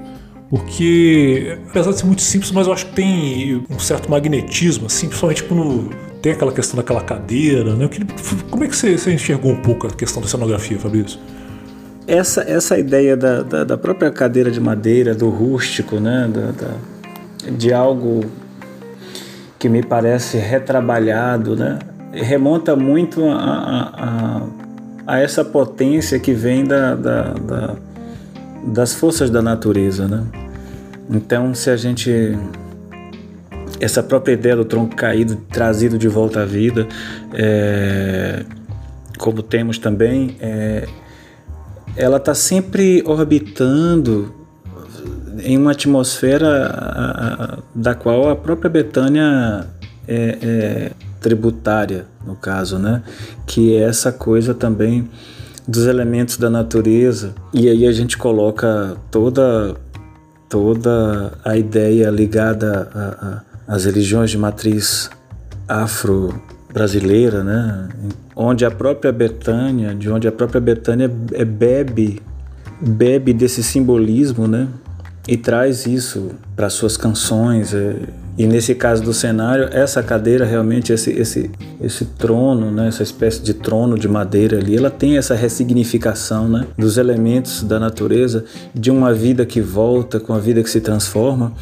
porque 0.50 1.58
apesar 1.68 1.92
de 1.92 1.98
ser 1.98 2.06
muito 2.06 2.22
simples, 2.22 2.50
mas 2.50 2.66
eu 2.66 2.72
acho 2.72 2.86
que 2.86 2.92
tem 2.92 3.64
um 3.70 3.78
certo 3.78 4.10
magnetismo, 4.10 4.86
assim, 4.86 5.06
principalmente 5.06 5.44
quando 5.44 5.88
tem 6.20 6.32
aquela 6.32 6.52
questão 6.52 6.76
daquela 6.76 7.00
cadeira, 7.00 7.74
né? 7.74 7.88
Como 8.50 8.64
é 8.64 8.68
que 8.68 8.76
você, 8.76 8.98
você, 8.98 9.12
enxergou 9.12 9.52
um 9.52 9.62
pouco 9.62 9.86
a 9.86 9.90
questão 9.90 10.20
da 10.20 10.28
cenografia, 10.28 10.78
Fabrício? 10.78 11.18
Essa, 12.06 12.42
essa 12.42 12.76
ideia 12.76 13.16
da, 13.16 13.42
da, 13.42 13.64
da 13.64 13.78
própria 13.78 14.10
cadeira 14.10 14.50
de 14.50 14.60
madeira, 14.60 15.14
do 15.14 15.30
rústico, 15.30 15.96
né? 16.00 16.28
Da, 16.28 16.50
da, 16.50 17.50
de 17.52 17.72
algo 17.72 18.24
que 19.58 19.68
me 19.68 19.82
parece 19.82 20.36
retrabalhado, 20.36 21.54
né? 21.54 21.78
remonta 22.12 22.74
muito 22.74 23.24
a, 23.24 23.34
a, 23.34 24.04
a, 24.04 24.42
a 25.06 25.20
essa 25.20 25.44
potência 25.44 26.18
que 26.18 26.32
vem 26.32 26.64
da, 26.64 26.94
da, 26.94 27.22
da, 27.34 27.76
das 28.64 28.94
forças 28.94 29.30
da 29.30 29.42
natureza. 29.42 30.06
Né? 30.06 30.24
Então, 31.08 31.54
se 31.54 31.70
a 31.70 31.76
gente. 31.76 32.36
Essa 33.80 34.02
própria 34.02 34.34
ideia 34.34 34.56
do 34.56 34.64
tronco 34.64 34.94
caído, 34.94 35.36
trazido 35.36 35.96
de 35.96 36.06
volta 36.06 36.42
à 36.42 36.44
vida, 36.44 36.86
é, 37.32 38.44
como 39.18 39.42
temos 39.42 39.78
também, 39.78 40.36
é, 40.38 40.86
ela 41.96 42.18
está 42.18 42.34
sempre 42.34 43.02
orbitando 43.06 44.34
em 45.42 45.56
uma 45.56 45.70
atmosfera 45.70 46.66
a, 46.66 47.44
a, 47.44 47.58
da 47.74 47.94
qual 47.94 48.28
a 48.28 48.36
própria 48.36 48.68
Betânia 48.68 49.66
é, 50.06 50.38
é, 50.42 50.90
tributária, 51.20 52.06
no 52.26 52.36
caso, 52.36 52.78
né? 52.78 53.02
Que 53.46 53.76
é 53.76 53.82
essa 53.82 54.12
coisa 54.12 54.52
também 54.52 55.08
dos 55.66 55.86
elementos 55.86 56.36
da 56.36 56.50
natureza. 56.50 57.34
E 57.52 57.68
aí 57.68 57.86
a 57.86 57.92
gente 57.92 58.16
coloca 58.16 58.96
toda 59.10 59.76
toda 60.48 61.32
a 61.44 61.56
ideia 61.56 62.10
ligada 62.10 63.42
às 63.68 63.84
religiões 63.84 64.30
de 64.30 64.38
matriz 64.38 65.08
afro-brasileira, 65.68 67.44
né? 67.44 67.88
Onde 68.34 68.64
a 68.64 68.70
própria 68.70 69.12
Betânia, 69.12 69.94
de 69.94 70.10
onde 70.10 70.26
a 70.26 70.32
própria 70.32 70.60
Betânia 70.60 71.08
bebe 71.08 72.20
bebe 72.80 73.32
desse 73.32 73.62
simbolismo, 73.62 74.48
né? 74.48 74.66
e 75.30 75.36
traz 75.36 75.86
isso 75.86 76.32
para 76.56 76.68
suas 76.68 76.96
canções. 76.96 77.72
É, 77.72 77.94
e 78.40 78.46
nesse 78.46 78.74
caso 78.74 79.02
do 79.02 79.12
cenário, 79.12 79.68
essa 79.70 80.02
cadeira 80.02 80.46
realmente, 80.46 80.94
esse, 80.94 81.10
esse, 81.10 81.50
esse 81.78 82.06
trono, 82.06 82.70
né, 82.70 82.88
essa 82.88 83.02
espécie 83.02 83.42
de 83.42 83.52
trono 83.52 83.98
de 83.98 84.08
madeira 84.08 84.56
ali, 84.56 84.78
ela 84.78 84.88
tem 84.88 85.18
essa 85.18 85.34
ressignificação 85.34 86.48
né, 86.48 86.66
dos 86.74 86.96
elementos 86.96 87.62
da 87.62 87.78
natureza, 87.78 88.46
de 88.74 88.90
uma 88.90 89.12
vida 89.12 89.44
que 89.44 89.60
volta 89.60 90.18
com 90.18 90.32
a 90.32 90.38
vida 90.38 90.62
que 90.62 90.70
se 90.70 90.80
transforma. 90.80 91.52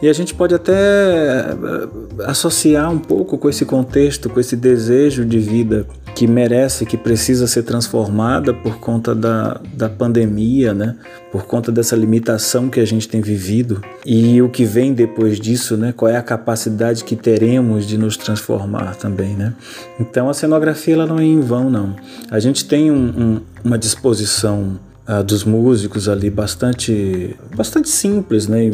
E 0.00 0.08
a 0.08 0.12
gente 0.12 0.32
pode 0.32 0.54
até 0.54 0.72
eh, 0.74 1.88
associar 2.24 2.88
um 2.88 3.00
pouco 3.00 3.36
com 3.36 3.48
esse 3.48 3.64
contexto, 3.64 4.30
com 4.30 4.38
esse 4.38 4.54
desejo 4.54 5.24
de 5.24 5.40
vida 5.40 5.88
que 6.18 6.26
merece, 6.26 6.84
que 6.84 6.96
precisa 6.96 7.46
ser 7.46 7.62
transformada 7.62 8.52
por 8.52 8.80
conta 8.80 9.14
da, 9.14 9.60
da 9.72 9.88
pandemia, 9.88 10.74
né? 10.74 10.96
por 11.30 11.44
conta 11.44 11.70
dessa 11.70 11.94
limitação 11.94 12.68
que 12.68 12.80
a 12.80 12.84
gente 12.84 13.08
tem 13.08 13.20
vivido 13.20 13.80
e 14.04 14.42
o 14.42 14.48
que 14.48 14.64
vem 14.64 14.92
depois 14.92 15.38
disso, 15.38 15.76
né? 15.76 15.94
qual 15.96 16.10
é 16.10 16.16
a 16.16 16.22
capacidade 16.22 17.04
que 17.04 17.14
teremos 17.14 17.86
de 17.86 17.96
nos 17.96 18.16
transformar 18.16 18.96
também. 18.96 19.36
Né? 19.36 19.54
Então 20.00 20.28
a 20.28 20.34
cenografia 20.34 20.94
ela 20.94 21.06
não 21.06 21.20
é 21.20 21.24
em 21.24 21.38
vão, 21.38 21.70
não. 21.70 21.94
A 22.28 22.40
gente 22.40 22.64
tem 22.64 22.90
um, 22.90 22.96
um, 22.96 23.40
uma 23.62 23.78
disposição 23.78 24.76
uh, 25.08 25.22
dos 25.22 25.44
músicos 25.44 26.08
ali 26.08 26.30
bastante, 26.30 27.36
bastante 27.54 27.88
simples, 27.90 28.48
né? 28.48 28.68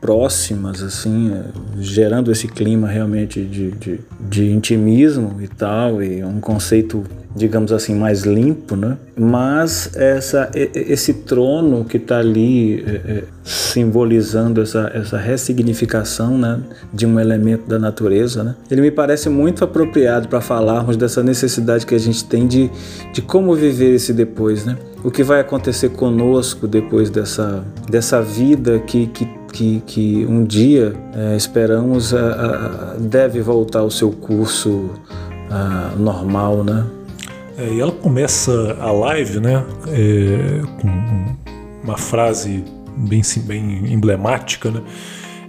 Próximas, 0.00 0.82
assim, 0.82 1.32
é, 1.32 1.42
gerando 1.78 2.32
esse 2.32 2.48
clima 2.48 2.88
realmente 2.88 3.44
de, 3.44 3.70
de, 3.72 4.00
de, 4.18 4.50
intimismo 4.50 5.36
e 5.42 5.46
tal, 5.46 6.02
e 6.02 6.24
um 6.24 6.40
conceito, 6.40 7.04
digamos 7.36 7.70
assim, 7.70 7.94
mais 7.94 8.22
limpo, 8.22 8.74
né? 8.76 8.96
Mas 9.14 9.94
essa, 9.94 10.50
esse 10.54 11.12
trono 11.12 11.84
que 11.84 11.98
está 11.98 12.18
ali 12.18 12.82
é, 12.82 12.90
é, 12.90 13.24
simbolizando 13.44 14.62
essa, 14.62 14.90
essa 14.94 15.18
ressignificação 15.18 16.38
né, 16.38 16.60
de 16.92 17.04
um 17.04 17.20
elemento 17.20 17.68
da 17.68 17.78
natureza, 17.78 18.42
né? 18.42 18.54
Ele 18.70 18.80
me 18.80 18.90
parece 18.90 19.28
muito 19.28 19.62
apropriado 19.62 20.28
para 20.28 20.40
falarmos 20.40 20.96
dessa 20.96 21.22
necessidade 21.22 21.84
que 21.84 21.94
a 21.94 22.00
gente 22.00 22.24
tem 22.24 22.46
de, 22.46 22.70
de 23.12 23.20
como 23.20 23.54
viver 23.54 23.94
esse 23.94 24.14
depois, 24.14 24.64
né? 24.64 24.78
O 25.04 25.10
que 25.10 25.22
vai 25.22 25.40
acontecer 25.40 25.90
conosco 25.90 26.66
depois 26.66 27.10
dessa, 27.10 27.64
dessa 27.88 28.20
vida 28.20 28.78
que, 28.80 29.06
que 29.06 29.39
que, 29.52 29.82
que 29.86 30.26
um 30.26 30.44
dia 30.44 30.94
é, 31.14 31.36
esperamos 31.36 32.14
a, 32.14 32.94
a, 32.94 32.96
deve 32.98 33.40
voltar 33.40 33.80
ao 33.80 33.90
seu 33.90 34.10
curso 34.10 34.90
a, 35.50 35.94
normal, 35.96 36.64
né? 36.64 36.86
É, 37.58 37.74
e 37.74 37.80
ela 37.80 37.92
começa 37.92 38.76
a 38.80 38.90
live, 38.90 39.38
né, 39.40 39.62
é, 39.88 40.62
com 40.80 40.88
uma 41.84 41.98
frase 41.98 42.64
bem, 42.96 43.20
bem 43.44 43.92
emblemática, 43.92 44.70
né? 44.70 44.80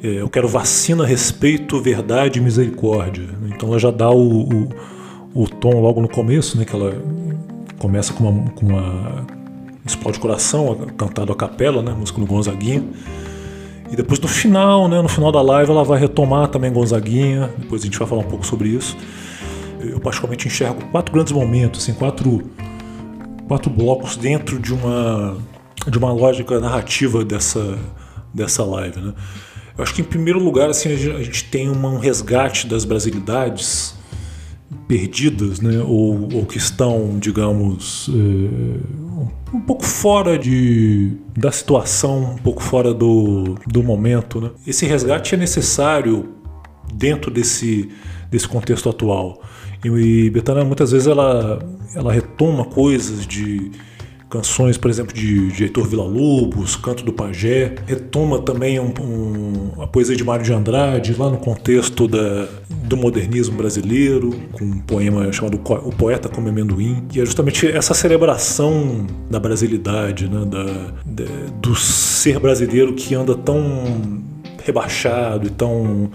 É, 0.04 0.08
eu 0.22 0.30
quero 0.30 0.48
vacina, 0.48 1.06
respeito, 1.06 1.80
verdade 1.80 2.40
e 2.40 2.42
misericórdia. 2.42 3.30
Então 3.48 3.70
ela 3.70 3.80
já 3.80 3.92
dá 3.92 4.10
o, 4.10 4.42
o, 4.42 4.70
o, 5.34 5.48
tom 5.48 5.80
logo 5.80 6.02
no 6.02 6.10
começo, 6.10 6.58
né? 6.58 6.66
Que 6.66 6.76
ela 6.76 6.94
começa 7.78 8.12
com 8.12 8.28
uma, 8.28 8.50
com 8.52 8.66
uma 8.66 9.26
explode 9.86 10.20
coração, 10.20 10.76
cantado 10.98 11.32
a 11.32 11.36
capela, 11.36 11.84
né? 11.84 11.94
Música 11.98 12.20
no 12.20 12.26
Gonzaguinha. 12.26 12.84
E 13.92 13.96
depois 13.96 14.20
no 14.22 14.28
final, 14.28 14.88
né, 14.88 15.02
no 15.02 15.10
final 15.10 15.34
da 15.34 15.42
live, 15.42 15.70
ela 15.70 15.84
vai 15.84 16.00
retomar 16.00 16.48
também 16.48 16.72
Gonzaguinha. 16.72 17.54
Depois 17.58 17.82
a 17.82 17.86
gente 17.86 18.00
vai 18.00 18.08
falar 18.08 18.22
um 18.22 18.28
pouco 18.28 18.46
sobre 18.46 18.70
isso. 18.70 18.96
Eu 19.82 20.00
particularmente 20.00 20.48
enxergo 20.48 20.82
quatro 20.92 21.14
grandes 21.14 21.34
momentos, 21.34 21.82
assim, 21.82 21.94
quatro, 21.94 22.42
quatro 23.50 23.70
blocos 23.70 24.16
dentro 24.16 24.58
de 24.60 24.74
uma, 24.74 25.38
de 25.86 25.98
uma 25.98 26.14
lógica 26.14 26.58
narrativa 26.62 27.26
dessa, 27.26 27.78
dessa 28.34 28.64
live. 28.64 29.02
Né? 29.02 29.14
Eu 29.78 29.84
acho 29.84 29.94
que 29.94 30.02
em 30.02 30.06
primeiro 30.06 30.42
lugar 30.42 30.70
assim, 30.70 30.90
a 30.94 31.24
gente 31.24 31.44
tem 31.46 31.70
um 31.70 31.98
resgate 31.98 32.68
das 32.68 32.86
brasilidades 32.86 33.94
perdidas, 34.88 35.60
né? 35.60 35.80
ou, 35.80 36.30
ou 36.34 36.46
que 36.46 36.58
estão, 36.58 37.18
digamos, 37.20 38.10
é, 38.10 39.11
um 39.54 39.60
pouco 39.60 39.84
fora 39.84 40.38
de, 40.38 41.18
da 41.38 41.52
situação, 41.52 42.36
um 42.36 42.38
pouco 42.38 42.62
fora 42.62 42.94
do, 42.94 43.56
do 43.68 43.84
momento. 43.84 44.40
Né? 44.40 44.52
Esse 44.66 44.86
resgate 44.86 45.36
é 45.36 45.38
necessário 45.38 46.30
dentro 46.94 47.32
desse, 47.32 47.90
desse 48.30 48.48
contexto 48.48 48.90
atual. 48.90 49.42
E, 49.84 49.88
e 49.88 50.30
Betânia 50.30 50.64
muitas 50.64 50.92
vezes 50.92 51.08
ela, 51.08 51.60
ela 51.96 52.14
retoma 52.14 52.66
coisas 52.66 53.26
de 53.26 53.72
canções, 54.32 54.78
por 54.78 54.90
exemplo, 54.90 55.14
de, 55.14 55.52
de 55.52 55.64
Heitor 55.64 55.86
Villa-Lobos, 55.86 56.78
Canto 56.78 57.04
do 57.04 57.12
Pajé, 57.12 57.76
retoma 57.86 58.40
também 58.40 58.80
um, 58.80 58.94
um, 59.02 59.82
a 59.82 59.86
poesia 59.86 60.16
de 60.16 60.24
Mário 60.24 60.46
de 60.46 60.54
Andrade, 60.54 61.14
lá 61.14 61.30
no 61.30 61.38
contexto 61.38 62.08
da, 62.08 62.48
do 62.70 62.96
modernismo 62.96 63.58
brasileiro, 63.58 64.32
com 64.54 64.64
um 64.64 64.80
poema 64.80 65.32
chamado 65.34 65.60
O 65.86 65.92
Poeta 65.92 66.30
Come 66.30 66.50
Amendoim, 66.50 67.06
e 67.14 67.20
é 67.20 67.26
justamente 67.26 67.68
essa 67.68 67.94
celebração 67.94 69.06
da 69.30 69.40
brasilidade, 69.40 70.30
né, 70.30 70.46
da, 70.46 70.64
da, 71.06 71.30
do 71.62 71.76
ser 71.76 72.40
brasileiro 72.40 72.94
que 72.94 73.14
anda 73.14 73.36
tão 73.36 74.24
rebaixado 74.64 75.48
e 75.48 75.50
tão 75.50 76.10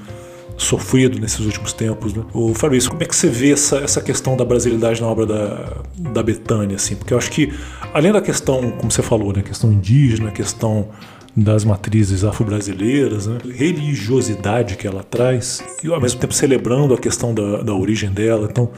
sofrido 0.57 1.19
nesses 1.19 1.41
últimos 1.41 1.73
tempos. 1.73 2.15
Né? 2.15 2.25
O 2.33 2.55
Fabrício, 2.55 2.91
como 2.91 3.03
é 3.03 3.07
que 3.07 3.15
você 3.15 3.29
vê 3.29 3.53
essa, 3.53 3.79
essa 3.79 4.01
questão 4.01 4.37
da 4.37 4.45
brasilidade 4.45 5.01
na 5.01 5.07
obra 5.07 5.27
da, 5.27 5.83
da 5.99 6.23
Betânia? 6.23 6.77
Assim? 6.77 6.97
Porque 6.97 7.13
eu 7.13 7.19
acho 7.19 7.31
que, 7.31 7.53
além 7.93 8.13
da 8.13 8.21
questão, 8.21 8.73
como 8.73 8.91
você 8.91 9.03
falou, 9.03 9.33
né, 9.33 9.43
questão 9.43 9.73
indígena, 9.73 10.31
questão 10.31 10.89
das 11.37 11.65
matrizes 11.65 12.25
afro-brasileiras, 12.25 13.27
né? 13.27 13.39
religiosidade 13.55 14.77
que 14.77 14.87
ela 14.87 15.03
traz, 15.03 15.63
e 15.85 15.89
ao 15.89 16.01
mesmo 16.01 16.19
tempo 16.19 16.33
celebrando 16.33 16.95
a 16.95 16.99
questão 16.99 17.35
da, 17.35 17.63
da 17.63 17.75
origem 17.75 18.11
dela. 18.11 18.49
Então, 18.51 18.71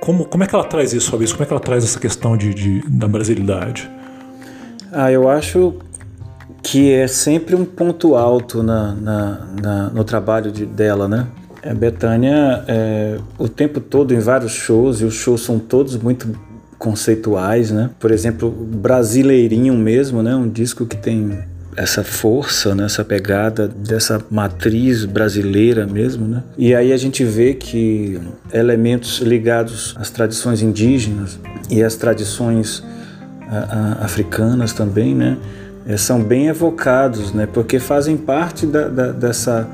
como, 0.00 0.26
como 0.26 0.44
é 0.44 0.46
que 0.46 0.54
ela 0.54 0.64
traz 0.64 0.92
isso, 0.92 1.10
Fabrício? 1.10 1.34
Como 1.34 1.44
é 1.44 1.46
que 1.46 1.52
ela 1.54 1.60
traz 1.60 1.82
essa 1.82 1.98
questão 1.98 2.36
de, 2.36 2.52
de, 2.52 2.82
da 2.90 3.08
brasilidade? 3.08 3.90
Ah, 4.92 5.10
eu 5.10 5.28
acho 5.28 5.74
que 6.64 6.90
é 6.90 7.06
sempre 7.06 7.54
um 7.54 7.64
ponto 7.64 8.16
alto 8.16 8.62
na, 8.62 8.94
na, 8.94 9.46
na 9.62 9.90
no 9.90 10.02
trabalho 10.02 10.50
de, 10.50 10.64
dela, 10.64 11.06
né? 11.06 11.26
A 11.62 11.74
Betânia, 11.74 12.64
é, 12.66 13.18
o 13.38 13.48
tempo 13.48 13.80
todo 13.80 14.14
em 14.14 14.18
vários 14.18 14.52
shows, 14.52 15.00
e 15.00 15.04
os 15.04 15.14
shows 15.14 15.42
são 15.42 15.58
todos 15.58 15.96
muito 15.96 16.34
conceituais, 16.78 17.70
né? 17.70 17.90
Por 18.00 18.10
exemplo, 18.10 18.50
Brasileirinho 18.50 19.74
mesmo, 19.74 20.22
né? 20.22 20.34
Um 20.34 20.48
disco 20.48 20.86
que 20.86 20.96
tem 20.96 21.38
essa 21.76 22.04
força, 22.04 22.74
né? 22.74 22.84
essa 22.84 23.04
pegada 23.04 23.66
dessa 23.66 24.24
matriz 24.30 25.04
brasileira 25.04 25.86
mesmo, 25.86 26.26
né? 26.26 26.42
E 26.56 26.74
aí 26.74 26.92
a 26.92 26.96
gente 26.96 27.24
vê 27.24 27.54
que 27.54 28.20
elementos 28.52 29.18
ligados 29.18 29.94
às 29.98 30.08
tradições 30.08 30.62
indígenas 30.62 31.38
e 31.68 31.82
às 31.82 31.96
tradições 31.96 32.82
a, 33.48 33.56
a, 33.56 34.04
africanas 34.04 34.72
também, 34.72 35.14
né? 35.16 35.36
São 35.96 36.22
bem 36.22 36.48
evocados, 36.48 37.32
né? 37.32 37.46
Porque 37.46 37.78
fazem 37.78 38.16
parte 38.16 38.66
da, 38.66 38.88
da, 38.88 39.12
dessa 39.12 39.68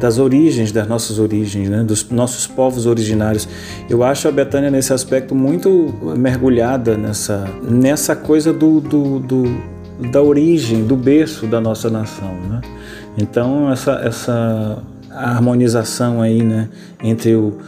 das 0.00 0.18
origens, 0.18 0.72
das 0.72 0.88
nossas 0.88 1.18
origens, 1.18 1.68
né? 1.68 1.84
dos 1.84 2.08
nossos 2.10 2.46
povos 2.46 2.86
originários. 2.86 3.48
Eu 3.88 4.02
acho 4.02 4.26
a 4.26 4.32
Betânia 4.32 4.70
nesse 4.70 4.92
aspecto 4.92 5.34
muito 5.34 5.94
mergulhada 6.16 6.96
nessa, 6.96 7.46
nessa 7.62 8.16
coisa 8.16 8.52
do, 8.52 8.80
do, 8.80 9.18
do 9.20 9.78
da 10.10 10.22
origem, 10.22 10.84
do 10.84 10.96
berço 10.96 11.46
da 11.46 11.60
nossa 11.60 11.90
nação. 11.90 12.34
Né? 12.48 12.60
Então 13.18 13.70
essa, 13.70 13.92
essa 14.02 14.82
harmonização 15.10 16.22
aí, 16.22 16.42
né? 16.42 16.68
entre 17.02 17.34
o, 17.34 17.58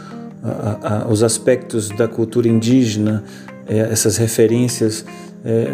a, 0.43 1.03
a, 1.03 1.09
os 1.09 1.23
aspectos 1.23 1.91
da 1.91 2.09
cultura 2.09 2.49
indígena, 2.49 3.23
é, 3.69 3.79
essas 3.79 4.17
referências 4.17 5.05
é, 5.44 5.68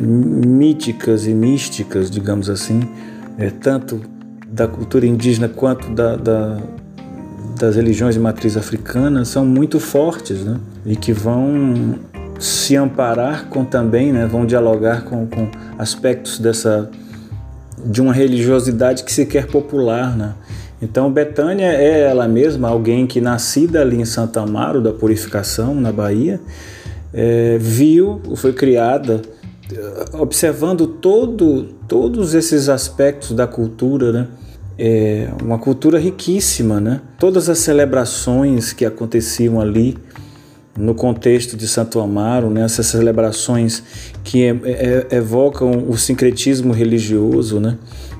míticas 0.00 1.26
e 1.26 1.34
místicas, 1.34 2.10
digamos 2.10 2.50
assim, 2.50 2.80
é, 3.38 3.50
tanto 3.50 4.00
da 4.46 4.68
cultura 4.68 5.06
indígena 5.06 5.48
quanto 5.48 5.90
da, 5.90 6.16
da, 6.16 6.58
das 7.58 7.76
religiões 7.76 8.14
de 8.14 8.20
matriz 8.20 8.56
africana 8.56 9.24
são 9.24 9.44
muito 9.44 9.80
fortes, 9.80 10.44
né? 10.44 10.58
E 10.84 10.94
que 10.94 11.12
vão 11.12 11.98
se 12.38 12.76
amparar 12.76 13.46
com 13.46 13.64
também, 13.64 14.12
né? 14.12 14.26
Vão 14.26 14.46
dialogar 14.46 15.04
com, 15.04 15.26
com 15.26 15.48
aspectos 15.78 16.38
dessa 16.38 16.90
de 17.84 18.00
uma 18.00 18.12
religiosidade 18.12 19.04
que 19.04 19.12
se 19.12 19.26
quer 19.26 19.46
popular, 19.46 20.16
né? 20.16 20.34
Então 20.80 21.10
Betânia 21.10 21.72
é 21.72 22.00
ela 22.00 22.28
mesma 22.28 22.68
alguém 22.68 23.06
que 23.06 23.20
nascida 23.20 23.80
ali 23.80 24.00
em 24.00 24.04
Santa 24.04 24.42
Amaro 24.42 24.80
da 24.80 24.92
Purificação 24.92 25.74
na 25.74 25.90
Bahia, 25.90 26.40
é, 27.16 27.56
viu, 27.58 28.20
foi 28.36 28.52
criada 28.52 29.22
observando 30.12 30.86
todo, 30.86 31.64
todos 31.88 32.34
esses 32.34 32.68
aspectos 32.68 33.32
da 33.32 33.46
cultura, 33.46 34.12
né? 34.12 34.28
é 34.78 35.28
uma 35.42 35.58
cultura 35.58 35.98
riquíssima, 35.98 36.80
né? 36.80 37.00
Todas 37.18 37.48
as 37.48 37.58
celebrações 37.58 38.72
que 38.72 38.84
aconteciam 38.84 39.60
ali 39.60 39.96
no 40.76 40.94
contexto 40.94 41.56
de 41.56 41.66
Santo 41.66 41.98
Amaro, 41.98 42.50
né? 42.50 42.62
essas 42.62 42.86
celebrações 42.86 43.82
que 44.22 44.44
é, 44.44 44.50
é, 44.64 45.16
evocam 45.16 45.86
o 45.88 45.96
sincretismo 45.96 46.72
religioso, 46.72 47.58
né? 47.58 47.78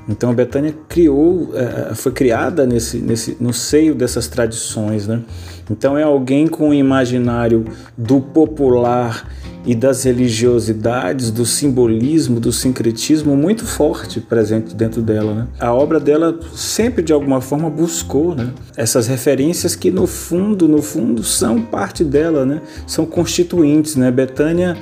Então 0.08 0.30
a 0.30 0.32
Betânia 0.32 0.74
criou, 0.88 1.50
é, 1.54 1.94
foi 1.94 2.12
criada 2.12 2.64
nesse, 2.64 2.98
nesse, 2.98 3.36
no 3.38 3.52
seio 3.52 3.94
dessas 3.94 4.26
tradições, 4.26 5.06
né? 5.06 5.22
Então 5.70 5.96
é 5.99 6.02
alguém 6.02 6.46
com 6.46 6.70
o 6.70 6.74
imaginário 6.74 7.64
do 7.96 8.20
popular 8.20 9.29
e 9.66 9.74
das 9.74 10.05
religiosidades, 10.05 11.33
do 11.33 11.44
simbolismo, 11.44 12.38
do 12.38 12.52
sincretismo 12.52 13.37
muito 13.37 13.66
forte 13.66 14.20
presente 14.20 14.76
dentro 14.76 15.02
dela. 15.02 15.35
Né? 15.35 15.46
A 15.59 15.74
obra 15.74 15.98
dela 15.98 16.38
sempre 16.55 17.02
de 17.02 17.12
alguma 17.12 17.40
forma 17.40 17.68
buscou 17.68 18.35
né? 18.35 18.52
essas 18.76 19.09
referências 19.09 19.74
que 19.74 19.90
no 19.90 20.07
fundo, 20.07 20.68
no 20.68 20.81
fundo, 20.81 21.24
são 21.24 21.61
parte 21.61 22.05
dela, 22.05 22.46
né? 22.46 22.62
são 22.87 23.05
constituintes. 23.05 23.96
Né? 23.96 24.09
Betânia, 24.12 24.76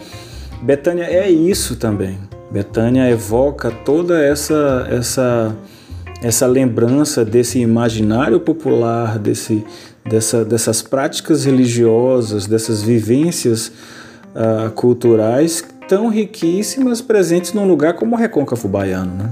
Betânia 0.63 1.05
é 1.05 1.31
isso 1.31 1.77
também. 1.77 2.19
Betânia 2.51 3.09
evoca 3.09 3.71
toda 3.71 4.23
essa 4.23 4.87
essa 4.91 5.57
essa 6.25 6.47
lembrança 6.47 7.23
desse 7.23 7.59
imaginário 7.59 8.41
popular, 8.41 9.19
desse, 9.19 9.63
dessa, 10.09 10.43
dessas 10.43 10.81
práticas 10.81 11.45
religiosas, 11.45 12.47
dessas 12.47 12.83
vivências 12.83 13.71
uh, 14.35 14.71
culturais 14.71 15.63
tão 15.87 16.09
riquíssimas 16.09 17.03
presentes 17.03 17.53
num 17.53 17.69
lugar 17.69 17.93
como 17.93 18.17
o 18.17 18.19
Recôncavo 18.19 18.67
Baiano. 18.67 19.15
Né? 19.15 19.31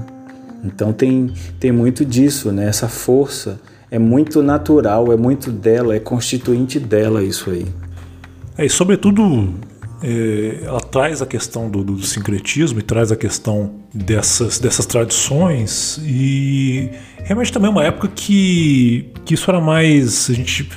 Então 0.63 0.93
tem, 0.93 1.33
tem 1.59 1.71
muito 1.71 2.05
disso, 2.05 2.51
né? 2.51 2.67
essa 2.67 2.87
força 2.87 3.59
é 3.89 3.97
muito 3.97 4.43
natural, 4.43 5.11
é 5.11 5.17
muito 5.17 5.51
dela, 5.51 5.95
é 5.95 5.99
constituinte 5.99 6.79
dela 6.79 7.23
isso 7.23 7.49
aí. 7.49 7.65
É, 8.55 8.67
e 8.67 8.69
sobretudo 8.69 9.51
é, 10.03 10.65
ela 10.65 10.81
traz 10.81 11.21
a 11.21 11.25
questão 11.25 11.69
do, 11.69 11.81
do, 11.81 12.01
sincretismo 12.03 12.79
e 12.79 12.81
traz 12.81 13.09
a 13.09 13.15
questão 13.15 13.75
dessas, 13.93 14.59
dessas 14.59 14.85
tradições 14.85 15.97
e 16.03 16.89
realmente 17.23 17.53
também 17.53 17.69
é 17.69 17.71
uma 17.71 17.83
época 17.85 18.09
que, 18.09 19.09
que 19.23 19.33
isso 19.33 19.49
era 19.49 19.61
mais 19.61 20.29
a 20.29 20.33
gente 20.33 20.69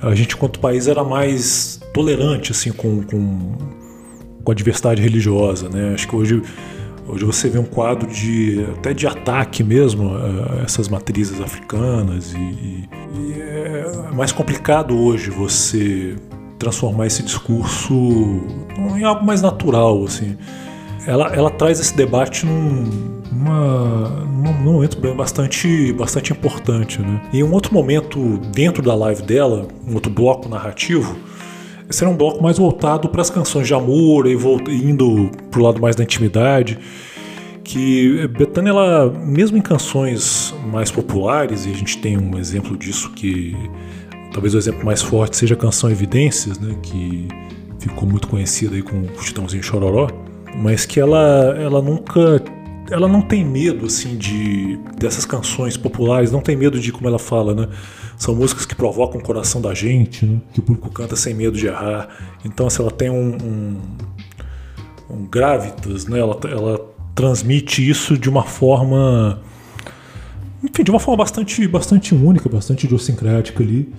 a 0.00 0.14
gente 0.14 0.34
enquanto 0.34 0.60
país 0.60 0.86
era 0.86 1.02
mais 1.02 1.80
tolerante 1.92 2.52
assim 2.52 2.70
com, 2.70 3.02
com, 3.02 3.58
com 4.44 4.52
a 4.52 4.54
diversidade 4.54 5.02
religiosa, 5.02 5.68
né? 5.68 5.92
Acho 5.94 6.08
que 6.08 6.16
hoje 6.16 6.42
Hoje 7.08 7.24
você 7.24 7.48
vê 7.48 7.58
um 7.58 7.64
quadro 7.64 8.08
de 8.08 8.64
até 8.78 8.94
de 8.94 9.04
ataque 9.04 9.64
mesmo 9.64 10.14
a 10.14 10.62
essas 10.62 10.88
matrizes 10.88 11.40
africanas 11.40 12.32
e, 12.34 12.38
e, 12.38 12.88
e, 13.16 13.40
é 13.40 14.12
mais 14.12 14.30
complicado 14.30 14.96
hoje 14.96 15.28
você 15.28 16.14
transformar 16.60 17.06
esse 17.06 17.22
discurso 17.24 17.92
em 18.96 19.02
algo 19.02 19.24
mais 19.24 19.42
natural 19.42 20.04
assim. 20.04 20.36
Ela, 21.06 21.34
ela 21.34 21.50
traz 21.50 21.80
esse 21.80 21.96
debate 21.96 22.44
num, 22.44 23.22
numa, 23.32 24.08
num 24.26 24.72
momento 24.72 24.98
bastante, 25.14 25.92
bastante 25.94 26.32
importante. 26.32 27.00
Né? 27.00 27.20
E 27.32 27.42
um 27.42 27.52
outro 27.52 27.72
momento 27.72 28.38
dentro 28.54 28.82
da 28.82 28.94
live 28.94 29.22
dela, 29.22 29.66
um 29.88 29.94
outro 29.94 30.12
bloco 30.12 30.48
narrativo, 30.48 31.16
era 32.00 32.08
um 32.08 32.16
bloco 32.16 32.42
mais 32.42 32.58
voltado 32.58 33.08
para 33.08 33.22
as 33.22 33.30
canções 33.30 33.66
de 33.66 33.74
amor 33.74 34.26
e 34.26 34.34
indo 34.34 35.30
para 35.50 35.60
o 35.60 35.62
lado 35.64 35.80
mais 35.80 35.96
da 35.96 36.04
intimidade. 36.04 36.78
Que 37.64 38.28
Betânia, 38.28 38.70
ela, 38.70 39.10
mesmo 39.10 39.56
em 39.56 39.60
canções 39.60 40.54
mais 40.70 40.90
populares, 40.90 41.66
e 41.66 41.70
a 41.70 41.74
gente 41.74 41.98
tem 41.98 42.18
um 42.18 42.38
exemplo 42.38 42.76
disso 42.76 43.10
que 43.12 43.56
talvez 44.32 44.54
o 44.54 44.58
exemplo 44.58 44.84
mais 44.84 45.02
forte 45.02 45.36
seja 45.36 45.54
a 45.54 45.56
canção 45.56 45.90
Evidências, 45.90 46.58
né, 46.58 46.76
que 46.82 47.28
ficou 47.78 48.08
muito 48.08 48.28
conhecida 48.28 48.76
aí 48.76 48.82
com 48.82 49.00
o 49.00 49.22
Chitãozinho 49.22 49.62
Chororó, 49.62 50.08
mas 50.56 50.84
que 50.84 51.00
ela, 51.00 51.56
ela 51.58 51.80
nunca 51.80 52.42
ela 52.90 53.06
não 53.06 53.22
tem 53.22 53.44
medo 53.44 53.86
assim 53.86 54.16
de 54.16 54.78
dessas 54.98 55.24
canções 55.24 55.76
populares, 55.76 56.32
não 56.32 56.40
tem 56.40 56.56
medo 56.56 56.78
de 56.78 56.90
como 56.92 57.08
ela 57.08 57.18
fala, 57.18 57.54
né? 57.54 57.68
São 58.16 58.34
músicas 58.34 58.66
que 58.66 58.74
provocam 58.74 59.20
o 59.20 59.22
coração 59.22 59.60
da 59.60 59.72
gente, 59.72 60.26
né? 60.26 60.40
que 60.52 60.60
o 60.60 60.62
público 60.62 60.90
canta 60.90 61.16
sem 61.16 61.32
medo 61.32 61.56
de 61.56 61.66
errar. 61.66 62.08
Então, 62.44 62.66
assim, 62.66 62.82
ela 62.82 62.90
tem 62.90 63.08
um, 63.08 63.36
um, 63.42 63.80
um 65.08 65.24
gravitas, 65.24 66.06
né? 66.06 66.18
Ela, 66.18 66.38
ela 66.50 66.80
transmite 67.14 67.88
isso 67.88 68.18
de 68.18 68.28
uma 68.28 68.42
forma, 68.42 69.40
enfim, 70.62 70.82
de 70.82 70.90
uma 70.90 71.00
forma 71.00 71.18
bastante, 71.18 71.66
bastante 71.66 72.14
única, 72.14 72.48
bastante 72.48 72.84
idiosincrática 72.84 73.62
ali 73.62 73.90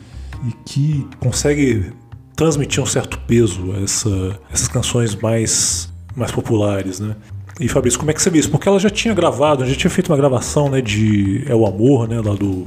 e 0.47 0.51
que 0.65 1.08
consegue 1.19 1.91
transmitir 2.36 2.82
um 2.82 2.86
certo 2.86 3.19
peso 3.19 3.71
a 3.73 3.82
essa, 3.82 4.39
essas 4.51 4.67
canções 4.67 5.15
mais, 5.15 5.91
mais 6.15 6.32
populares, 6.32 6.99
né? 6.99 7.15
E 7.60 7.67
Fabrício, 7.67 7.99
como 7.99 8.10
é 8.10 8.13
que 8.13 8.21
você 8.21 8.30
vê 8.30 8.39
isso? 8.39 8.49
Porque 8.49 8.67
ela 8.67 8.80
já 8.80 8.89
tinha 8.89 9.13
gravado, 9.13 9.65
já 9.65 9.75
tinha 9.75 9.91
feito 9.91 10.10
uma 10.12 10.17
gravação, 10.17 10.69
né, 10.69 10.82
de 10.82 11.43
É 11.47 11.54
o 11.54 11.65
Amor, 11.65 12.08
né, 12.08 12.19
lá 12.19 12.34
do 12.34 12.65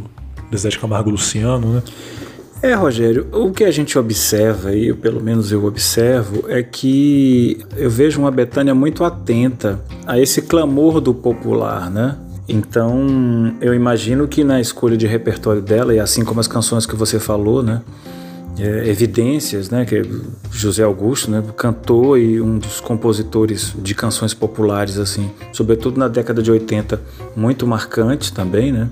Zé 0.57 0.69
de 0.69 0.79
Camargo 0.79 1.11
Luciano, 1.11 1.75
né? 1.75 1.83
É, 2.63 2.73
Rogério, 2.73 3.29
o 3.33 3.53
que 3.53 3.65
a 3.65 3.71
gente 3.71 3.99
observa, 3.99 4.75
e 4.75 4.95
pelo 4.95 5.23
menos 5.23 5.53
eu 5.53 5.65
observo, 5.67 6.45
é 6.49 6.63
que 6.63 7.59
eu 7.77 7.91
vejo 7.91 8.21
uma 8.21 8.31
Betânia 8.31 8.75
muito 8.75 9.05
atenta 9.05 9.85
a 10.07 10.19
esse 10.19 10.41
clamor 10.41 10.99
do 11.01 11.13
popular, 11.13 11.91
né? 11.91 12.17
Então, 12.49 13.55
eu 13.61 13.75
imagino 13.75 14.29
que 14.29 14.45
na 14.45 14.61
escolha 14.61 14.97
de 14.97 15.07
repertório 15.07 15.63
dela, 15.63 15.95
e 15.95 15.99
assim 15.99 16.25
como 16.25 16.41
as 16.41 16.49
canções 16.49 16.85
que 16.85 16.95
você 16.95 17.19
falou, 17.19 17.63
né? 17.63 17.81
É, 18.59 18.89
evidências, 18.89 19.71
né? 19.71 19.85
Que 19.85 20.03
José 20.53 20.83
Augusto, 20.83 21.31
né? 21.31 21.43
Cantor 21.57 22.19
e 22.19 22.41
um 22.41 22.59
dos 22.59 22.81
compositores 22.81 23.75
de 23.77 23.95
canções 23.95 24.35
populares, 24.35 24.99
assim, 24.99 25.31
sobretudo 25.53 25.99
na 25.99 26.07
década 26.07 26.43
de 26.43 26.51
80, 26.51 27.01
muito 27.35 27.67
marcante 27.67 28.33
também, 28.33 28.71
né? 28.71 28.89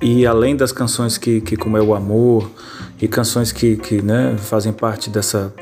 e 0.00 0.26
além 0.26 0.56
das 0.56 0.72
canções 0.72 1.18
que, 1.18 1.40
que 1.40 1.56
como 1.56 1.76
é 1.76 1.82
o 1.82 1.94
amor 1.94 2.48
e 3.00 3.08
canções 3.08 3.52
que, 3.52 3.76
que 3.76 4.00
né, 4.00 4.36
fazem 4.38 4.72
parte 4.72 5.10
dessa 5.10 5.52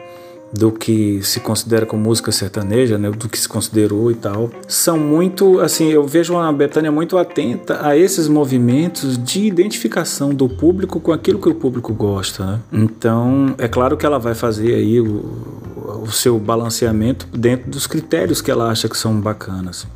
do 0.53 0.71
que 0.71 1.21
se 1.23 1.41
considera 1.41 1.85
como 1.85 2.03
música 2.03 2.31
sertaneja, 2.33 2.99
né, 2.99 3.11
do 3.11 3.29
que 3.29 3.39
se 3.39 3.49
considerou 3.49 4.11
e 4.11 4.15
tal, 4.15 4.51
são 4.69 4.99
muito, 4.99 5.61
assim, 5.61 5.89
eu 5.89 6.07
vejo 6.07 6.37
a 6.37 6.53
Betânia 6.53 6.91
muito 6.91 7.19
atenta 7.19 7.85
a 7.87 7.97
esses 7.97 8.29
movimentos 8.29 9.19
de 9.23 9.45
identificação 9.45 10.31
do 10.31 10.49
público 10.49 11.01
com 11.01 11.13
aquilo 11.13 11.41
que 11.41 11.49
o 11.49 11.55
público 11.55 11.93
gosta, 11.93 12.45
né? 12.45 12.61
Então, 12.73 13.55
é 13.59 13.69
claro 13.69 13.97
que 13.97 14.07
ela 14.07 14.19
vai 14.19 14.35
fazer 14.35 14.75
aí 14.75 15.01
o, 15.01 15.25
o 16.03 16.11
seu 16.11 16.39
balanceamento 16.39 17.27
dentro 17.33 17.71
dos 17.71 17.87
critérios 17.87 18.41
que 18.41 18.51
ela 18.51 18.71
acha 18.71 18.89
que 18.89 18.97
são 18.97 19.19
bacanas. 19.21 19.87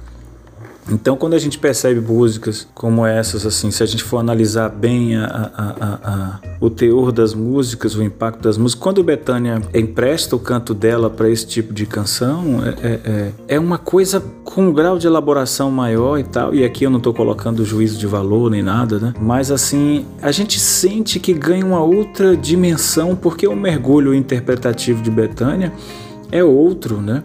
Então, 0.90 1.16
quando 1.16 1.34
a 1.34 1.38
gente 1.38 1.58
percebe 1.58 2.00
músicas 2.00 2.66
como 2.74 3.06
essas, 3.06 3.46
assim, 3.46 3.70
se 3.70 3.82
a 3.82 3.86
gente 3.86 4.02
for 4.02 4.18
analisar 4.18 4.68
bem 4.68 5.16
a, 5.16 5.24
a, 5.24 5.98
a, 6.02 6.40
o 6.60 6.68
teor 6.68 7.12
das 7.12 7.34
músicas, 7.34 7.94
o 7.94 8.02
impacto 8.02 8.42
das 8.42 8.58
músicas, 8.58 8.82
quando 8.82 9.02
Betânia 9.02 9.62
empresta 9.74 10.34
o 10.34 10.38
canto 10.38 10.74
dela 10.74 11.08
para 11.08 11.28
esse 11.28 11.46
tipo 11.46 11.72
de 11.72 11.86
canção, 11.86 12.60
é, 12.64 12.86
é, 12.86 13.00
é, 13.04 13.32
é 13.48 13.58
uma 13.58 13.78
coisa 13.78 14.22
com 14.44 14.66
um 14.66 14.72
grau 14.72 14.98
de 14.98 15.06
elaboração 15.06 15.70
maior 15.70 16.18
e 16.18 16.24
tal. 16.24 16.54
E 16.54 16.64
aqui 16.64 16.84
eu 16.84 16.90
não 16.90 16.98
estou 16.98 17.14
colocando 17.14 17.64
juízo 17.64 17.98
de 17.98 18.06
valor 18.06 18.50
nem 18.50 18.62
nada, 18.62 18.98
né? 18.98 19.14
Mas 19.20 19.50
assim, 19.50 20.04
a 20.20 20.32
gente 20.32 20.58
sente 20.58 21.20
que 21.20 21.32
ganha 21.32 21.64
uma 21.64 21.82
outra 21.82 22.36
dimensão 22.36 23.14
porque 23.14 23.46
o 23.46 23.54
mergulho 23.54 24.14
interpretativo 24.14 25.02
de 25.02 25.10
Betânia 25.10 25.72
é 26.32 26.42
outro, 26.42 27.00
né? 27.00 27.22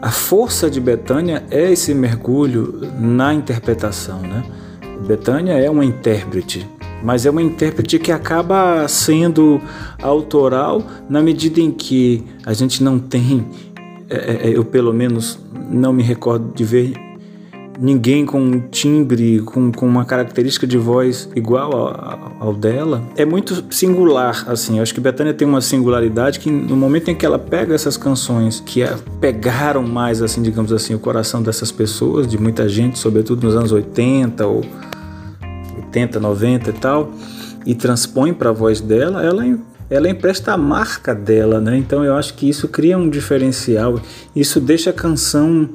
A 0.00 0.10
força 0.10 0.70
de 0.70 0.80
Betânia 0.80 1.44
é 1.50 1.72
esse 1.72 1.92
mergulho 1.92 2.80
na 3.00 3.34
interpretação, 3.34 4.20
né? 4.20 4.44
Betânia 5.06 5.54
é 5.54 5.68
uma 5.68 5.84
intérprete, 5.84 6.68
mas 7.02 7.26
é 7.26 7.30
uma 7.30 7.42
intérprete 7.42 7.98
que 7.98 8.12
acaba 8.12 8.86
sendo 8.86 9.60
autoral 10.00 10.84
na 11.08 11.20
medida 11.20 11.60
em 11.60 11.72
que 11.72 12.24
a 12.46 12.52
gente 12.52 12.82
não 12.82 12.98
tem, 12.98 13.48
é, 14.08 14.48
é, 14.48 14.56
eu 14.56 14.64
pelo 14.64 14.92
menos 14.92 15.38
não 15.68 15.92
me 15.92 16.04
recordo 16.04 16.52
de 16.54 16.64
ver 16.64 17.07
ninguém 17.78 18.26
com 18.26 18.40
um 18.40 18.60
timbre, 18.60 19.40
com, 19.40 19.70
com 19.70 19.86
uma 19.86 20.04
característica 20.04 20.66
de 20.66 20.76
voz 20.76 21.28
igual 21.34 21.72
ao, 21.72 22.48
ao, 22.48 22.54
dela, 22.54 23.02
é 23.16 23.24
muito 23.24 23.64
singular, 23.70 24.44
assim. 24.48 24.76
Eu 24.76 24.82
acho 24.82 24.92
que 24.92 25.00
Betânia 25.00 25.32
tem 25.32 25.46
uma 25.46 25.60
singularidade 25.60 26.40
que 26.40 26.50
no 26.50 26.76
momento 26.76 27.10
em 27.10 27.14
que 27.14 27.24
ela 27.24 27.38
pega 27.38 27.74
essas 27.74 27.96
canções 27.96 28.60
que 28.60 28.82
pegaram 29.20 29.82
mais, 29.82 30.20
assim, 30.20 30.42
digamos 30.42 30.72
assim, 30.72 30.94
o 30.94 30.98
coração 30.98 31.42
dessas 31.42 31.70
pessoas, 31.70 32.26
de 32.26 32.36
muita 32.36 32.68
gente, 32.68 32.98
sobretudo 32.98 33.46
nos 33.46 33.54
anos 33.54 33.70
80 33.70 34.46
ou 34.46 34.64
80, 35.76 36.18
90 36.18 36.70
e 36.70 36.72
tal, 36.72 37.12
e 37.64 37.74
transpõe 37.74 38.34
para 38.34 38.50
a 38.50 38.52
voz 38.52 38.80
dela, 38.80 39.22
ela 39.22 39.44
ela 39.90 40.06
empresta 40.06 40.52
a 40.52 40.56
marca 40.56 41.14
dela, 41.14 41.62
né? 41.62 41.78
Então 41.78 42.04
eu 42.04 42.14
acho 42.14 42.34
que 42.34 42.46
isso 42.46 42.68
cria 42.68 42.98
um 42.98 43.08
diferencial. 43.08 43.98
Isso 44.36 44.60
deixa 44.60 44.90
a 44.90 44.92
canção 44.92 45.70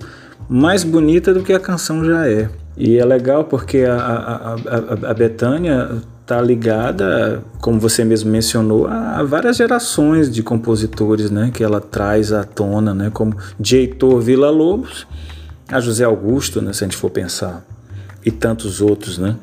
mais 0.50 0.84
bonita 0.84 1.34
do 1.34 1.44
que 1.44 1.54
a 1.54 1.60
canção 1.60 2.04
já 2.04 2.28
é. 2.28 2.50
E 2.76 2.98
é 2.98 3.06
legal 3.06 3.44
porque 3.44 3.80
a, 3.80 3.96
a, 3.96 4.54
a, 4.56 5.12
a 5.12 5.14
Betânia 5.14 6.02
está 6.22 6.42
ligada, 6.42 7.44
como 7.60 7.80
você 7.80 8.04
mesmo 8.04 8.32
mencionou, 8.32 8.88
a, 8.88 9.22
várias 9.24 9.58
gerações 9.58 10.32
de 10.32 10.42
compositores 10.42 11.30
né, 11.30 11.52
que 11.54 11.64
ela 11.64 11.82
traz 11.82 12.32
à 12.32 12.44
tona, 12.44 12.94
né, 12.94 13.12
como 13.14 13.36
de 13.60 13.78
Heitor 13.78 14.22
Villa-Lobos 14.22 15.06
a 15.68 15.80
José 15.80 16.04
Augusto, 16.04 16.62
né, 16.62 16.72
se 16.74 16.84
a 16.84 16.88
gente 16.88 16.98
for 16.98 17.10
pensar, 17.10 17.66
e 18.26 18.32
tantos 18.32 18.82
outros. 18.82 19.18
Né? 19.18 19.36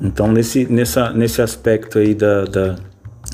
Então, 0.00 0.30
nesse, 0.30 0.66
nessa, 0.66 1.10
nesse 1.10 1.40
aspecto 1.40 1.98
aí 1.98 2.14
da, 2.14 2.44
da, 2.44 2.76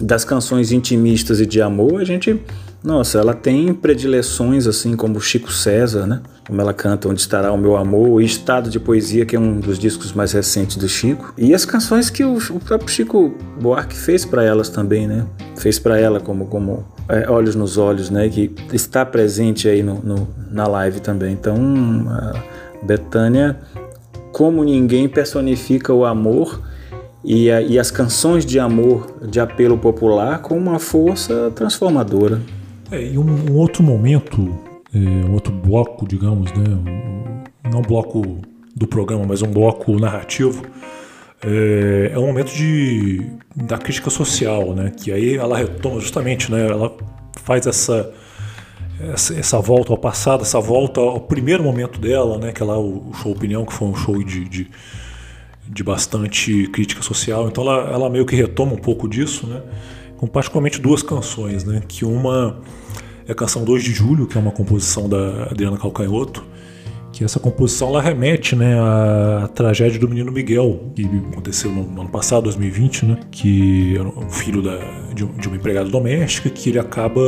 das 0.02 0.24
canções 0.24 0.70
intimistas 0.70 1.40
e 1.40 1.46
de 1.46 1.60
amor, 1.62 2.00
a 2.00 2.04
gente 2.04 2.40
nossa, 2.82 3.18
ela 3.18 3.34
tem 3.34 3.74
predileções 3.74 4.66
assim 4.66 4.94
como 4.94 5.20
Chico 5.20 5.52
César, 5.52 6.06
né? 6.06 6.22
Como 6.48 6.62
ela 6.62 6.72
canta 6.72 7.08
Onde 7.10 7.20
Estará 7.20 7.52
o 7.52 7.58
Meu 7.58 7.76
Amor, 7.76 8.22
e 8.22 8.24
Estado 8.24 8.70
de 8.70 8.80
Poesia, 8.80 9.26
que 9.26 9.36
é 9.36 9.38
um 9.38 9.60
dos 9.60 9.78
discos 9.78 10.14
mais 10.14 10.32
recentes 10.32 10.76
do 10.76 10.88
Chico. 10.88 11.34
E 11.36 11.54
as 11.54 11.66
canções 11.66 12.08
que 12.08 12.24
o, 12.24 12.38
próprio 12.64 12.88
Chico 12.88 13.34
Buarque 13.60 13.94
fez 13.94 14.24
para 14.24 14.42
elas 14.42 14.70
também, 14.70 15.06
né? 15.06 15.26
Fez 15.58 15.78
para 15.78 16.00
ela 16.00 16.20
como, 16.20 16.46
como 16.46 16.86
é, 17.06 17.28
Olhos 17.30 17.54
nos 17.54 17.76
Olhos, 17.76 18.08
né? 18.08 18.30
Que 18.30 18.50
está 18.72 19.04
presente 19.04 19.68
aí 19.68 19.82
no, 19.82 19.96
no 19.96 20.28
na 20.50 20.66
live 20.66 21.00
também. 21.00 21.34
Então, 21.34 21.54
a 22.08 22.42
Betânia, 22.82 23.58
como 24.32 24.64
ninguém, 24.64 25.06
personifica 25.06 25.92
o 25.92 26.06
amor 26.06 26.62
e, 27.22 27.50
a, 27.50 27.60
e 27.60 27.78
as 27.78 27.90
canções 27.90 28.46
de 28.46 28.58
amor 28.58 29.18
de 29.28 29.38
apelo 29.38 29.76
popular 29.76 30.40
com 30.40 30.56
uma 30.56 30.78
força 30.78 31.52
transformadora. 31.54 32.40
É, 32.90 33.04
e 33.04 33.18
um, 33.18 33.50
um 33.50 33.56
outro 33.56 33.82
momento, 33.82 34.58
é, 34.94 35.30
outro 35.30 35.52
bloco, 35.52 36.06
digamos, 36.06 36.52
né, 36.52 36.64
não 37.70 37.82
bloco 37.82 38.38
do 38.74 38.86
programa, 38.86 39.24
mas 39.26 39.42
um 39.42 39.50
bloco 39.50 39.98
narrativo, 39.98 40.62
é, 41.42 42.12
é 42.12 42.18
um 42.18 42.26
momento 42.26 42.52
de, 42.52 43.30
da 43.54 43.78
crítica 43.78 44.10
social, 44.10 44.74
né, 44.74 44.90
que 44.90 45.12
aí 45.12 45.36
ela 45.36 45.56
retoma 45.56 46.00
justamente, 46.00 46.50
né, 46.50 46.66
ela 46.66 46.96
faz 47.42 47.66
essa, 47.66 48.12
essa, 49.12 49.34
essa, 49.38 49.60
volta 49.60 49.92
ao 49.92 49.98
passado, 49.98 50.42
essa 50.42 50.60
volta 50.60 51.00
ao 51.00 51.20
primeiro 51.20 51.62
momento 51.62 52.00
dela, 52.00 52.38
né, 52.38 52.52
que 52.52 52.62
é 52.62 52.66
lá 52.66 52.78
o, 52.78 53.12
show 53.14 53.32
Opinião, 53.32 53.64
que 53.64 53.72
foi 53.72 53.88
um 53.88 53.94
show 53.94 54.22
de, 54.22 54.48
de, 54.48 54.70
de 55.66 55.84
bastante 55.84 56.66
crítica 56.68 57.02
social, 57.02 57.48
então 57.48 57.64
ela, 57.64 57.90
ela 57.90 58.10
meio 58.10 58.24
que 58.24 58.34
retoma 58.34 58.72
um 58.72 58.78
pouco 58.78 59.08
disso, 59.08 59.46
né, 59.46 59.62
com 60.18 60.26
particularmente 60.26 60.80
duas 60.80 61.02
canções, 61.02 61.64
né? 61.64 61.80
Que 61.86 62.04
uma 62.04 62.60
é 63.28 63.32
a 63.32 63.34
canção 63.34 63.62
2 63.62 63.84
de 63.84 63.92
Julho, 63.92 64.26
que 64.26 64.38
é 64.38 64.40
uma 64.40 64.50
composição 64.50 65.06
da 65.06 65.44
Adriana 65.50 65.76
Calcanhoto, 65.76 66.42
que 67.18 67.24
essa 67.24 67.40
composição 67.40 67.88
ela 67.88 68.00
remete 68.00 68.54
né, 68.54 68.78
à 68.78 69.50
tragédia 69.52 69.98
do 69.98 70.08
menino 70.08 70.30
Miguel, 70.30 70.92
que 70.94 71.04
aconteceu 71.32 71.68
no, 71.68 72.00
ano 72.00 72.08
passado, 72.08 72.44
2020, 72.44 73.06
né, 73.06 73.18
que 73.28 73.96
era 73.98 74.08
um 74.08 74.30
filho 74.30 74.62
da, 74.62 74.76
de, 75.12 75.26
de, 75.26 75.48
uma 75.48 75.56
empregada 75.56 75.90
doméstica, 75.90 76.48
que 76.48 76.70
ele 76.70 76.78
acaba 76.78 77.20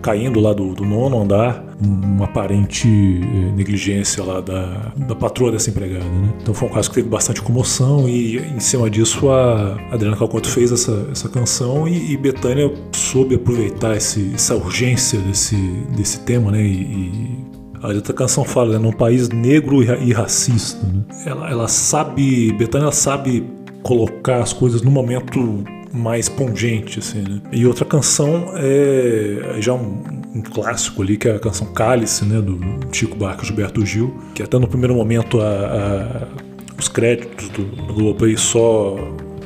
caindo 0.00 0.40
lá 0.40 0.54
do, 0.54 0.74
do 0.74 0.82
nono 0.82 1.20
andar, 1.20 1.62
uma 1.78 2.24
aparente 2.24 2.88
eh, 2.88 3.52
negligência 3.54 4.24
lá 4.24 4.40
da, 4.40 4.94
da 4.96 5.14
patroa 5.14 5.52
dessa 5.52 5.68
empregada. 5.68 6.06
Né? 6.06 6.32
Então 6.40 6.54
foi 6.54 6.66
um 6.66 6.72
caso 6.72 6.88
que 6.88 6.94
teve 6.94 7.08
bastante 7.10 7.42
comoção 7.42 8.08
e 8.08 8.38
em 8.38 8.60
cima 8.60 8.88
disso 8.88 9.28
a 9.28 9.76
Adriana 9.90 10.16
Calcanto 10.16 10.48
fez 10.48 10.72
essa, 10.72 11.06
essa 11.12 11.28
canção 11.28 11.86
e, 11.86 12.12
e 12.12 12.16
Betânia 12.16 12.72
soube 12.92 13.34
aproveitar 13.34 13.94
esse, 13.94 14.32
essa 14.32 14.54
urgência 14.54 15.18
desse, 15.20 15.56
desse 15.94 16.20
tema 16.20 16.50
né, 16.50 16.62
e, 16.62 16.80
e 17.50 17.53
a 17.84 17.94
outra 17.94 18.14
canção 18.14 18.44
fala, 18.44 18.72
né, 18.72 18.78
num 18.78 18.92
país 18.92 19.28
negro 19.28 19.82
e 19.82 20.12
racista. 20.12 20.86
Né? 20.86 21.04
Ela, 21.26 21.50
ela 21.50 21.68
sabe, 21.68 22.50
Betânia 22.52 22.90
sabe 22.90 23.44
colocar 23.82 24.38
as 24.38 24.54
coisas 24.54 24.80
no 24.80 24.90
momento 24.90 25.62
mais 25.92 26.28
pungente, 26.28 26.98
assim, 26.98 27.20
né? 27.20 27.40
E 27.52 27.66
outra 27.66 27.84
canção 27.84 28.46
é 28.56 29.56
já 29.60 29.74
um, 29.74 30.02
um, 30.34 30.42
clássico 30.42 31.02
ali, 31.02 31.16
que 31.16 31.28
é 31.28 31.36
a 31.36 31.38
canção 31.38 31.68
Cálice, 31.68 32.24
né, 32.24 32.40
do 32.40 32.58
Chico 32.90 33.16
Barco 33.16 33.44
Gilberto 33.44 33.84
Gil, 33.84 34.12
que 34.34 34.42
até 34.42 34.58
no 34.58 34.66
primeiro 34.66 34.94
momento 34.94 35.40
a, 35.40 35.44
a, 35.44 36.28
os 36.76 36.88
créditos 36.88 37.48
do, 37.50 37.64
do 37.64 37.94
Globoplay 37.94 38.36
só 38.36 38.96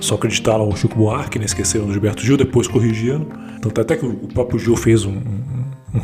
só 0.01 0.14
acreditaram 0.14 0.68
o 0.68 0.77
Chico 0.77 0.94
Buarque, 0.96 1.40
né, 1.40 1.44
esqueceram 1.44 1.87
do 1.87 1.92
Gilberto 1.92 2.24
Gil, 2.24 2.37
depois 2.37 2.68
corrigiram. 2.68 3.27
Então 3.59 3.70
até 3.77 3.96
que 3.96 4.07
o 4.07 4.29
próprio 4.29 4.59
Gil 4.61 4.77
fez 4.77 5.05
um 5.05 5.20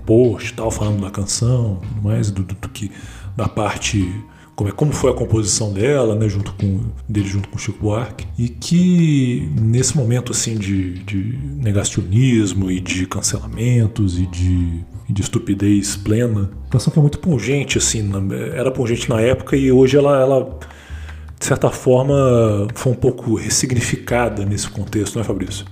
post 0.05 0.55
tal 0.55 0.71
falando 0.71 1.01
da 1.03 1.11
canção, 1.11 1.81
mais 2.03 2.31
do, 2.31 2.43
do, 2.43 2.55
do, 2.55 2.69
que 2.69 2.91
da 3.37 3.49
parte 3.49 4.25
como 4.55 4.71
é 4.71 4.73
como 4.73 4.93
foi 4.93 5.11
a 5.11 5.15
composição 5.15 5.73
dela, 5.73 6.15
né, 6.15 6.29
junto 6.29 6.53
com 6.55 6.81
dele 7.09 7.27
junto 7.27 7.49
com 7.49 7.59
Chico 7.59 7.79
Buarque 7.81 8.27
e 8.39 8.49
que 8.49 9.51
nesse 9.61 9.97
momento 9.97 10.33
assim 10.33 10.57
de, 10.57 10.95
de 11.05 11.39
negacionismo 11.57 12.71
e 12.71 12.81
de 12.81 13.07
cancelamentos 13.07 14.19
e 14.19 14.27
de, 14.27 14.85
de 15.09 15.23
estupidez 15.23 15.97
plena, 15.97 16.51
a 16.69 16.71
canção 16.71 16.93
que 16.93 16.99
é 16.99 17.03
muito 17.03 17.19
pungente 17.19 17.79
assim, 17.79 18.11
era 18.55 18.71
pungente 18.71 19.09
na 19.09 19.21
época 19.21 19.57
e 19.57 19.73
hoje 19.73 19.97
ela, 19.97 20.21
ela 20.21 20.59
de 21.39 21.45
certa 21.45 21.69
forma 21.69 22.69
foi 22.75 22.93
um 22.93 22.97
pouco 22.97 23.35
ressignificada 23.35 24.45
nesse 24.45 24.71
contexto, 24.71 25.17
não 25.17 25.23
é 25.23 25.25
Fabrício? 25.25 25.67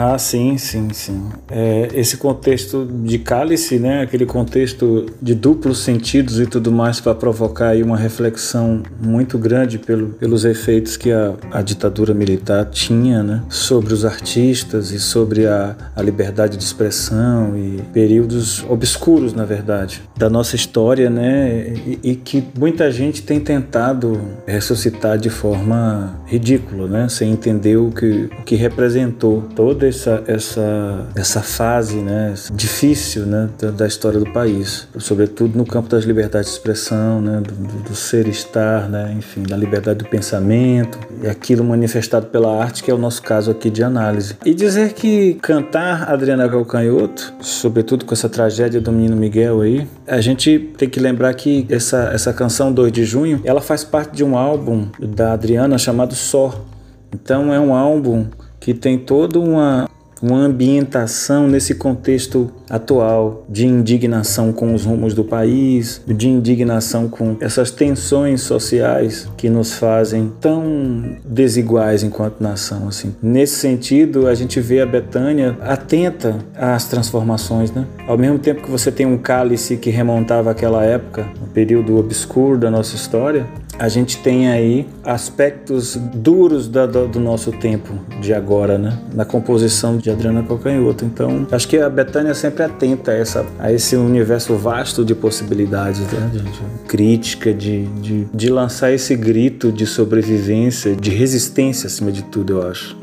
Ah, 0.00 0.16
sim, 0.16 0.56
sim, 0.56 0.90
sim. 0.92 1.28
É, 1.50 1.88
esse 1.92 2.18
contexto 2.18 2.88
de 3.02 3.18
cálice, 3.18 3.80
né? 3.80 4.00
Aquele 4.00 4.24
contexto 4.24 5.06
de 5.20 5.34
duplos 5.34 5.80
sentidos 5.80 6.38
e 6.38 6.46
tudo 6.46 6.70
mais 6.70 7.00
para 7.00 7.16
provocar 7.16 7.70
aí 7.70 7.82
uma 7.82 7.96
reflexão 7.96 8.80
muito 9.02 9.36
grande 9.36 9.76
pelo, 9.76 10.10
pelos 10.10 10.44
efeitos 10.44 10.96
que 10.96 11.10
a, 11.10 11.34
a 11.50 11.62
ditadura 11.62 12.14
militar 12.14 12.64
tinha, 12.66 13.24
né? 13.24 13.42
Sobre 13.48 13.92
os 13.92 14.04
artistas 14.04 14.92
e 14.92 15.00
sobre 15.00 15.48
a, 15.48 15.74
a 15.96 16.00
liberdade 16.00 16.56
de 16.56 16.62
expressão 16.62 17.58
e 17.58 17.82
períodos 17.92 18.64
obscuros, 18.70 19.34
na 19.34 19.44
verdade, 19.44 20.00
da 20.16 20.30
nossa 20.30 20.54
história, 20.54 21.10
né? 21.10 21.72
E, 21.84 21.98
e 22.12 22.14
que 22.14 22.44
muita 22.56 22.88
gente 22.92 23.24
tem 23.24 23.40
tentado 23.40 24.20
ressuscitar 24.46 25.18
de 25.18 25.28
forma 25.28 26.20
ridícula, 26.24 26.86
né? 26.86 27.08
Sem 27.08 27.32
entender 27.32 27.76
o 27.76 27.90
que, 27.90 28.30
o 28.38 28.44
que 28.44 28.54
representou 28.54 29.42
toda 29.56 29.87
essa, 29.88 30.22
essa, 30.26 31.06
essa 31.14 31.42
fase 31.42 31.96
né? 31.96 32.34
difícil 32.52 33.26
né? 33.26 33.48
da, 33.76 33.86
história 33.86 34.18
do 34.18 34.30
país, 34.32 34.88
sobretudo 34.98 35.56
no 35.56 35.66
campo 35.66 35.88
das 35.88 36.04
liberdades 36.04 36.50
de 36.50 36.56
expressão, 36.56 37.20
né? 37.20 37.40
do, 37.40 37.54
do, 37.54 37.82
do 37.88 37.94
ser 37.94 38.28
estar, 38.28 38.88
né? 38.88 39.14
enfim, 39.16 39.42
da 39.42 39.56
liberdade 39.56 39.98
do 40.00 40.04
pensamento, 40.04 40.98
e 41.22 41.26
aquilo 41.26 41.64
manifestado 41.64 42.26
pela 42.26 42.62
arte, 42.62 42.82
que 42.82 42.90
é 42.90 42.94
o 42.94 42.98
nosso 42.98 43.22
caso 43.22 43.50
aqui 43.50 43.70
de 43.70 43.82
análise. 43.82 44.36
E 44.44 44.54
dizer 44.54 44.92
que 44.92 45.34
cantar 45.34 46.10
Adriana 46.10 46.48
Calcanhoto, 46.48 47.34
sobretudo 47.40 48.04
com 48.04 48.14
essa 48.14 48.28
tragédia 48.28 48.80
do 48.80 48.92
menino 48.92 49.16
Miguel 49.16 49.60
aí, 49.60 49.88
a 50.06 50.20
gente 50.20 50.58
tem 50.76 50.88
que 50.88 51.00
lembrar 51.00 51.34
que 51.34 51.66
essa, 51.68 52.10
essa 52.12 52.32
canção 52.32 52.72
2 52.72 52.92
de 52.92 53.04
junho, 53.04 53.40
ela 53.44 53.60
faz 53.60 53.84
parte 53.84 54.16
de 54.16 54.24
um 54.24 54.36
álbum 54.36 54.88
da 54.98 55.32
Adriana 55.32 55.78
chamado 55.78 56.14
Só. 56.14 56.64
Então 57.12 57.52
é 57.52 57.58
um 57.58 57.74
álbum 57.74 58.26
que 58.68 58.74
tem 58.74 58.98
toda 58.98 59.40
uma, 59.40 59.88
uma 60.20 60.40
ambientação 60.40 61.48
nesse 61.48 61.74
contexto 61.74 62.52
atual 62.68 63.46
de 63.48 63.66
indignação 63.66 64.52
com 64.52 64.74
os 64.74 64.84
rumos 64.84 65.14
do 65.14 65.24
país, 65.24 66.02
de 66.06 66.28
indignação 66.28 67.08
com 67.08 67.34
essas 67.40 67.70
tensões 67.70 68.42
sociais 68.42 69.26
que 69.38 69.48
nos 69.48 69.72
fazem 69.72 70.30
tão 70.38 71.16
desiguais 71.24 72.02
enquanto 72.02 72.42
nação 72.42 72.88
assim. 72.88 73.16
Nesse 73.22 73.54
sentido, 73.54 74.26
a 74.26 74.34
gente 74.34 74.60
vê 74.60 74.82
a 74.82 74.86
Betânia 74.86 75.56
atenta 75.62 76.36
às 76.54 76.84
transformações, 76.84 77.72
né? 77.72 77.86
Ao 78.06 78.18
mesmo 78.18 78.38
tempo 78.38 78.62
que 78.62 78.70
você 78.70 78.92
tem 78.92 79.06
um 79.06 79.16
cálice 79.16 79.78
que 79.78 79.88
remontava 79.88 80.50
aquela 80.50 80.84
época, 80.84 81.26
um 81.42 81.46
período 81.46 81.96
obscuro 81.96 82.58
da 82.58 82.70
nossa 82.70 82.94
história, 82.94 83.46
a 83.78 83.88
gente 83.88 84.18
tem 84.18 84.48
aí 84.48 84.86
aspectos 85.04 85.96
duros 85.96 86.68
da, 86.68 86.84
do, 86.84 87.06
do, 87.06 87.20
nosso 87.20 87.52
tempo 87.52 87.94
de 88.20 88.34
agora, 88.34 88.76
né? 88.76 88.98
Na 89.14 89.24
composição 89.24 89.96
de 89.96 90.10
Adriana 90.10 90.42
Calcanhoto. 90.42 91.04
Então, 91.04 91.46
acho 91.50 91.68
que 91.68 91.78
a 91.78 91.88
Betânia 91.88 92.34
sempre 92.34 92.64
atenta 92.64 93.12
a, 93.12 93.14
essa, 93.14 93.46
a 93.58 93.72
esse 93.72 93.94
universo 93.94 94.56
vasto 94.56 95.04
de 95.04 95.14
possibilidades, 95.14 96.00
né? 96.00 96.30
De, 96.32 96.40
de 96.40 96.60
crítica, 96.88 97.54
de, 97.54 97.86
de, 97.86 98.24
de 98.34 98.50
lançar 98.50 98.92
esse 98.92 99.14
grito 99.14 99.70
de 99.70 99.86
sobrevivência, 99.86 100.96
de 100.96 101.10
resistência 101.10 101.86
acima 101.86 102.10
de 102.10 102.24
tudo, 102.24 102.54
eu 102.54 102.68
acho. 102.68 102.96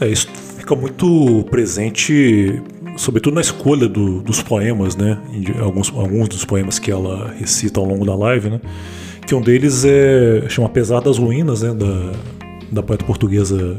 É, 0.00 0.08
isso 0.08 0.28
fica 0.58 0.76
muito 0.76 1.44
presente 1.50 2.62
sobretudo 2.96 3.34
na 3.34 3.40
escolha 3.40 3.88
do, 3.88 4.22
dos 4.22 4.42
poemas, 4.42 4.96
né? 4.96 5.18
Alguns, 5.60 5.92
alguns 5.94 6.28
dos 6.28 6.44
poemas 6.44 6.78
que 6.78 6.90
ela 6.90 7.34
recita 7.38 7.78
ao 7.78 7.86
longo 7.86 8.06
da 8.06 8.14
live, 8.14 8.50
né? 8.50 8.60
Que 9.26 9.34
um 9.34 9.40
deles 9.40 9.84
é 9.84 10.48
chama 10.48 10.68
Apesar 10.68 11.00
das 11.00 11.18
Ruínas, 11.18 11.62
né, 11.62 11.74
da, 11.74 12.12
da 12.70 12.82
poeta 12.82 13.04
portuguesa 13.04 13.76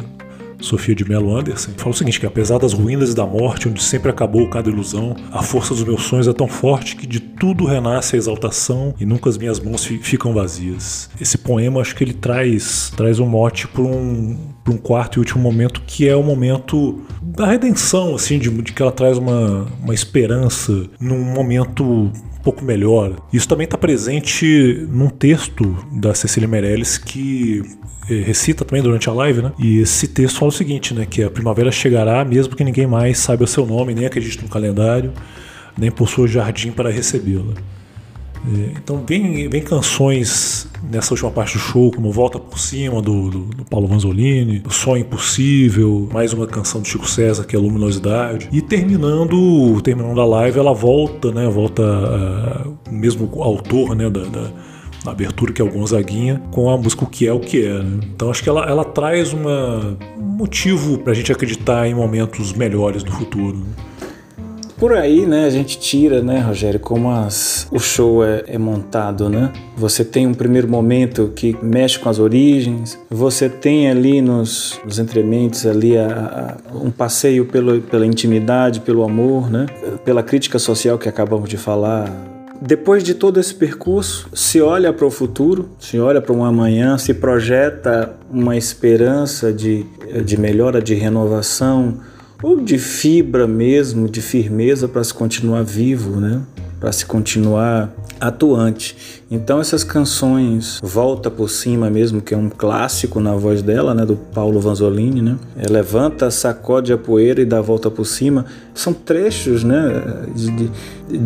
Sofia 0.60 0.96
de 0.96 1.08
Mello 1.08 1.36
Anderson, 1.36 1.72
fala 1.78 1.92
o 1.92 1.94
seguinte: 1.94 2.20
que 2.20 2.26
apesar 2.26 2.58
das 2.58 2.74
ruínas 2.74 3.12
e 3.12 3.16
da 3.16 3.26
morte, 3.26 3.68
onde 3.68 3.82
sempre 3.84 4.10
acabou 4.10 4.50
cada 4.50 4.70
ilusão, 4.70 5.16
a 5.32 5.42
força 5.42 5.74
dos 5.74 5.84
meus 5.84 6.04
sonhos 6.04 6.28
é 6.28 6.34
tão 6.34 6.48
forte 6.48 6.96
que 6.96 7.06
de 7.06 7.20
tudo 7.20 7.66
renasce 7.66 8.16
a 8.16 8.20
exaltação 8.20 8.94
e 9.00 9.06
nunca 9.06 9.30
as 9.30 9.38
minhas 9.38 9.60
mãos 9.60 9.86
ficam 9.86 10.34
vazias. 10.34 11.10
Esse 11.20 11.38
poema, 11.38 11.82
acho 11.82 11.96
que 11.96 12.04
ele 12.04 12.14
traz, 12.14 12.92
traz 12.96 13.20
um 13.20 13.28
mote 13.28 13.68
para 13.68 13.84
um, 13.84 14.38
um 14.68 14.78
quarto 14.78 15.18
e 15.18 15.20
último 15.20 15.42
momento, 15.42 15.82
que 15.86 16.08
é 16.08 16.16
o 16.16 16.24
momento 16.24 17.02
da 17.22 17.46
redenção, 17.46 18.16
assim, 18.16 18.40
de, 18.40 18.50
de 18.50 18.74
que 18.74 18.82
ela 18.82 18.92
traz 18.92 19.18
uma, 19.18 19.68
uma 19.84 19.94
esperança 19.94 20.88
num 21.00 21.24
momento 21.24 22.12
pouco 22.44 22.64
melhor. 22.64 23.16
Isso 23.34 23.48
também 23.48 23.66
está 23.66 23.78
presente 23.78 24.88
num 24.90 25.10
texto 25.10 25.78
da 25.92 26.14
Cecília 26.14 26.48
Meirelles 26.48 26.98
que 26.98 27.62
recita 28.08 28.64
também 28.64 28.82
durante 28.82 29.10
a 29.10 29.14
live, 29.14 29.42
né? 29.42 29.52
E 29.60 29.80
esse 29.80 30.08
texto 30.08 30.40
fala 30.40 30.50
o 30.50 30.54
seguinte, 30.54 30.94
né? 30.94 31.06
Que 31.06 31.24
a 31.24 31.30
primavera 31.30 31.72
chegará 31.72 32.24
mesmo 32.24 32.56
que 32.56 32.64
ninguém 32.64 32.88
mais 32.88 33.20
saiba 33.20 33.44
o 33.44 33.48
seu 33.48 33.66
nome, 33.66 33.94
nem 33.94 34.06
acredite 34.06 34.42
no 34.42 34.50
calendário, 34.50 35.12
nem 35.78 35.92
possua 35.92 36.28
jardim 36.28 36.72
para 36.72 36.90
recebê-la. 36.90 37.54
É, 38.46 38.78
então 38.78 39.04
vem, 39.06 39.50
vem 39.50 39.62
canções 39.62 40.68
nessa 40.90 41.14
última 41.14 41.32
parte 41.32 41.58
do 41.58 41.60
show, 41.60 41.92
como 41.92 42.12
Volta 42.12 42.40
por 42.40 42.60
Cima, 42.60 43.02
do, 43.02 43.30
do, 43.30 43.40
do 43.46 43.66
Paulo 43.66 43.88
Vanzolini, 43.88 44.64
O 44.66 44.72
Sonho 44.72 45.02
Impossível, 45.02 46.08
mais 46.14 46.34
uma 46.34 46.48
canção 46.48 46.82
do 46.82 46.88
Chico 46.88 47.08
César, 47.08 47.44
que 47.44 47.56
é 47.56 47.60
Luminosidade. 47.60 48.48
E 48.52 48.62
terminando, 48.62 49.82
terminando 49.82 50.22
a 50.22 50.26
live, 50.26 50.60
ela 50.60 50.74
volta, 50.74 51.32
né? 51.32 51.48
Volta 51.50 51.84
uh, 51.84 52.78
o 52.90 52.94
mesmo 52.94 53.30
autor 53.42 53.96
né, 53.96 54.10
da, 54.10 54.22
da 54.22 54.52
na 55.08 55.12
abertura, 55.12 55.54
que 55.54 55.62
é 55.62 55.66
o 55.66 55.72
Gonzaguinha, 55.72 56.42
com 56.52 56.70
a 56.70 56.78
música 56.78 57.04
O 57.06 57.08
Que 57.08 57.28
É 57.28 57.34
O 57.34 57.40
Que 57.40 57.66
É. 57.66 57.82
Né? 57.82 58.00
Então 58.14 58.30
acho 58.30 58.44
que 58.44 58.50
ela, 58.50 58.66
ela 58.66 58.84
traz 58.84 59.34
uma, 59.34 59.98
um 60.18 60.22
motivo 60.22 60.98
pra 61.00 61.14
gente 61.14 61.32
acreditar 61.32 61.88
em 61.88 61.96
momentos 61.96 62.54
melhores 62.54 63.04
no 63.04 63.12
futuro. 63.12 63.58
Né? 63.58 63.66
Por 64.78 64.94
aí, 64.94 65.26
né, 65.26 65.46
a 65.46 65.50
gente 65.50 65.80
tira, 65.80 66.22
né, 66.22 66.40
Rogério, 66.40 66.80
como 66.80 67.10
as, 67.10 67.68
o 67.72 67.80
show 67.80 68.24
é, 68.24 68.44
é, 68.46 68.60
montado, 68.60 69.28
né? 69.28 69.52
Você 69.76 70.06
tem 70.06 70.28
um 70.28 70.36
primeiro 70.36 70.70
momento 70.70 71.34
que 71.36 71.58
mexe 71.64 71.98
com 71.98 72.08
as 72.08 72.20
origens, 72.20 72.96
você 73.10 73.50
tem 73.50 73.90
ali 73.90 74.22
nos, 74.22 74.80
nos 74.86 75.00
entrementes 75.00 75.66
ali 75.66 75.98
a, 75.98 76.60
a, 76.72 76.78
um 76.78 76.92
passeio 76.92 77.46
pelo, 77.46 77.82
pela 77.82 78.06
intimidade, 78.06 78.82
pelo 78.82 79.04
amor, 79.04 79.50
né? 79.50 79.66
Pela 80.06 80.22
crítica 80.22 80.60
social 80.60 81.00
que 81.00 81.10
acabamos 81.10 81.50
de 81.50 81.58
falar 81.58 82.37
depois 82.62 83.04
de 83.04 83.14
todo 83.14 83.40
esse 83.40 83.54
percurso, 83.54 84.30
se 84.34 84.62
olha 84.62 84.92
para 84.92 85.06
o 85.06 85.12
futuro, 85.12 85.70
se 85.80 86.00
olha 86.00 86.22
para 86.22 86.34
um 86.34 86.44
amanhã, 86.44 86.98
se 86.98 87.14
projeta 87.14 88.14
uma 88.30 88.58
esperança 88.58 89.54
de, 89.54 89.86
de 90.26 90.38
melhora, 90.40 90.82
de 90.82 90.94
renovação, 90.94 92.00
ou 92.42 92.60
de 92.60 92.78
fibra 92.78 93.48
mesmo, 93.48 94.08
de 94.08 94.22
firmeza 94.22 94.88
para 94.88 95.04
se 95.04 95.14
continuar 95.14 95.64
vivo, 95.64 96.20
né? 96.20 96.42
Para 96.80 96.92
se 96.92 97.06
continuar 97.06 97.92
atuante. 98.20 99.24
Então 99.30 99.60
essas 99.60 99.84
canções 99.84 100.80
Volta 100.82 101.30
por 101.30 101.50
Cima 101.50 101.90
mesmo, 101.90 102.22
que 102.22 102.34
é 102.34 102.38
um 102.38 102.50
clássico 102.50 103.20
na 103.20 103.34
voz 103.36 103.62
dela, 103.62 103.94
né, 103.94 104.06
do 104.06 104.16
Paulo 104.16 104.60
Vanzolini, 104.60 105.22
né? 105.22 105.38
É, 105.58 105.68
Levanta, 105.72 106.30
sacode 106.32 106.92
a 106.92 106.98
poeira 106.98 107.42
e 107.42 107.46
dá 107.46 107.62
volta 107.62 107.90
por 107.90 108.06
cima. 108.06 108.46
São 108.74 108.94
trechos, 108.94 109.64
né, 109.64 110.04
de, 110.36 110.72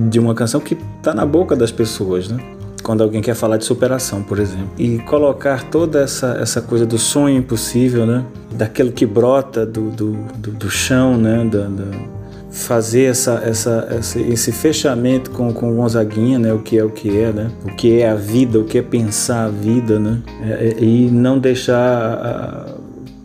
de 0.09 0.19
uma 0.19 0.33
canção 0.33 0.59
que 0.59 0.77
está 0.97 1.13
na 1.13 1.25
boca 1.25 1.55
das 1.55 1.71
pessoas, 1.71 2.27
né? 2.29 2.39
quando 2.81 3.03
alguém 3.03 3.21
quer 3.21 3.35
falar 3.35 3.57
de 3.57 3.65
superação, 3.65 4.23
por 4.23 4.39
exemplo. 4.39 4.71
E 4.77 4.99
colocar 4.99 5.63
toda 5.69 6.01
essa, 6.01 6.37
essa 6.41 6.61
coisa 6.61 6.85
do 6.85 6.97
sonho 6.97 7.37
impossível, 7.37 8.05
né? 8.05 8.25
Daquilo 8.51 8.91
que 8.91 9.05
brota 9.05 9.65
do, 9.65 9.89
do, 9.91 10.13
do, 10.35 10.51
do 10.51 10.69
chão, 10.69 11.17
né? 11.17 11.45
Da, 11.45 11.67
da, 11.67 11.85
fazer 12.51 13.03
essa, 13.03 13.41
essa, 13.45 13.87
essa, 13.89 14.19
esse 14.19 14.51
fechamento 14.51 15.31
com, 15.31 15.53
com 15.53 15.73
Gonzaguinha, 15.75 16.37
né? 16.37 16.53
O 16.53 16.59
que 16.59 16.77
é 16.77 16.83
o 16.83 16.89
que 16.89 17.17
é, 17.17 17.31
né? 17.31 17.49
O 17.63 17.75
que 17.75 18.01
é 18.01 18.09
a 18.09 18.15
vida, 18.15 18.59
o 18.59 18.65
que 18.65 18.77
é 18.77 18.81
pensar 18.81 19.45
a 19.45 19.49
vida, 19.49 19.99
né? 19.99 20.21
É, 20.43 20.67
é 20.67 20.83
e 20.83 21.09
não 21.09 21.39
deixar 21.39 21.77
a, 21.77 22.75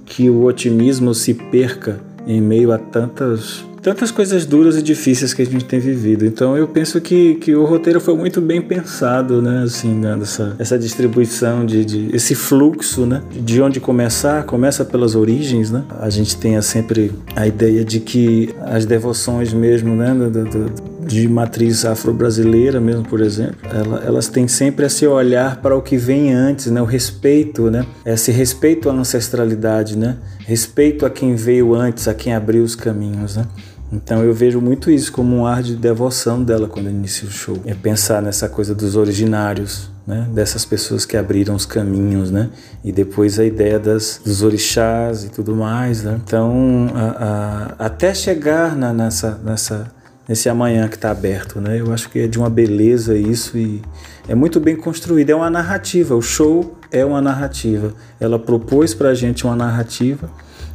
que 0.04 0.30
o 0.30 0.44
otimismo 0.44 1.12
se 1.12 1.34
perca 1.34 1.98
em 2.26 2.40
meio 2.40 2.72
a 2.72 2.78
tantas 2.78 3.64
tantas 3.86 4.10
coisas 4.10 4.44
duras 4.44 4.76
e 4.76 4.82
difíceis 4.82 5.32
que 5.32 5.42
a 5.42 5.46
gente 5.46 5.64
tem 5.64 5.78
vivido. 5.78 6.26
Então 6.26 6.56
eu 6.56 6.66
penso 6.66 7.00
que, 7.00 7.36
que 7.36 7.54
o 7.54 7.64
roteiro 7.64 8.00
foi 8.00 8.16
muito 8.16 8.40
bem 8.40 8.60
pensado, 8.60 9.40
né? 9.40 9.62
Assim, 9.62 9.94
né? 9.94 10.18
Essa, 10.20 10.56
essa 10.58 10.76
distribuição 10.76 11.64
de, 11.64 11.84
de, 11.84 12.08
esse 12.12 12.34
fluxo, 12.34 13.06
né? 13.06 13.22
De 13.30 13.62
onde 13.62 13.78
começar, 13.78 14.42
começa 14.42 14.84
pelas 14.84 15.14
origens, 15.14 15.70
né? 15.70 15.84
A 16.00 16.10
gente 16.10 16.36
tenha 16.36 16.60
sempre 16.62 17.12
a 17.36 17.46
ideia 17.46 17.84
de 17.84 18.00
que 18.00 18.52
as 18.60 18.84
devoções 18.84 19.52
mesmo, 19.52 19.94
né? 19.94 20.12
Do, 20.12 20.44
do, 20.44 20.96
de 21.06 21.28
matriz 21.28 21.84
afro-brasileira 21.84 22.80
mesmo, 22.80 23.04
por 23.04 23.20
exemplo, 23.20 23.56
elas 24.04 24.26
têm 24.26 24.48
sempre 24.48 24.86
esse 24.86 25.06
olhar 25.06 25.62
para 25.62 25.76
o 25.76 25.80
que 25.80 25.96
vem 25.96 26.34
antes, 26.34 26.72
né? 26.72 26.82
O 26.82 26.84
respeito, 26.84 27.70
né? 27.70 27.86
Esse 28.04 28.32
respeito 28.32 28.90
à 28.90 28.92
ancestralidade, 28.92 29.96
né? 29.96 30.16
Respeito 30.40 31.06
a 31.06 31.10
quem 31.10 31.36
veio 31.36 31.72
antes, 31.72 32.08
a 32.08 32.14
quem 32.14 32.34
abriu 32.34 32.64
os 32.64 32.74
caminhos, 32.74 33.36
né? 33.36 33.46
Então 33.92 34.22
eu 34.22 34.34
vejo 34.34 34.60
muito 34.60 34.90
isso 34.90 35.12
como 35.12 35.36
um 35.36 35.46
ar 35.46 35.62
de 35.62 35.76
devoção 35.76 36.42
dela 36.42 36.66
quando 36.66 36.90
inicia 36.90 37.28
o 37.28 37.30
show. 37.30 37.56
É 37.64 37.74
pensar 37.74 38.20
nessa 38.20 38.48
coisa 38.48 38.74
dos 38.74 38.96
originários, 38.96 39.90
né? 40.06 40.26
dessas 40.32 40.64
pessoas 40.64 41.04
que 41.04 41.16
abriram 41.16 41.54
os 41.54 41.64
caminhos, 41.64 42.30
né? 42.30 42.50
E 42.84 42.90
depois 42.90 43.38
a 43.38 43.44
ideia 43.44 43.78
das, 43.78 44.20
dos 44.24 44.42
orixás 44.42 45.24
e 45.24 45.28
tudo 45.28 45.54
mais, 45.54 46.02
né? 46.02 46.20
Então, 46.24 46.88
a, 46.94 47.76
a, 47.78 47.86
até 47.86 48.12
chegar 48.12 48.76
na, 48.76 48.92
nessa, 48.92 49.40
nessa, 49.44 49.92
nesse 50.28 50.48
amanhã 50.48 50.88
que 50.88 50.96
está 50.96 51.10
aberto, 51.10 51.60
né? 51.60 51.80
Eu 51.80 51.92
acho 51.92 52.10
que 52.10 52.18
é 52.20 52.26
de 52.26 52.38
uma 52.38 52.50
beleza 52.50 53.16
isso 53.16 53.56
e 53.56 53.82
é 54.28 54.34
muito 54.34 54.58
bem 54.58 54.74
construído. 54.74 55.30
É 55.30 55.34
uma 55.34 55.50
narrativa. 55.50 56.16
O 56.16 56.22
show 56.22 56.76
é 56.90 57.04
uma 57.04 57.20
narrativa. 57.20 57.94
Ela 58.18 58.38
propôs 58.38 58.94
para 58.94 59.10
a 59.10 59.14
gente 59.14 59.44
uma 59.44 59.54
narrativa 59.54 60.28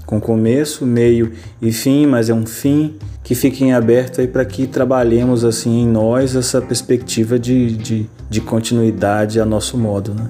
com 0.06 0.20
começo, 0.20 0.86
meio 0.86 1.32
e 1.62 1.72
fim, 1.72 2.06
mas 2.06 2.30
é 2.30 2.34
um 2.34 2.46
fim 2.46 2.96
que 3.24 3.36
fica 3.36 3.64
em 3.64 3.74
aberto 3.74 4.20
aí 4.20 4.28
para 4.28 4.44
que 4.44 4.68
trabalhemos 4.68 5.46
assim 5.46 5.84
em 5.84 5.88
nós 5.88 6.36
essa 6.36 6.62
perspectiva 6.62 7.38
de, 7.38 7.78
de, 7.78 8.10
de 8.30 8.42
continuidade 8.42 9.40
a 9.40 9.46
nosso 9.46 9.78
modo, 9.78 10.14
né? 10.14 10.30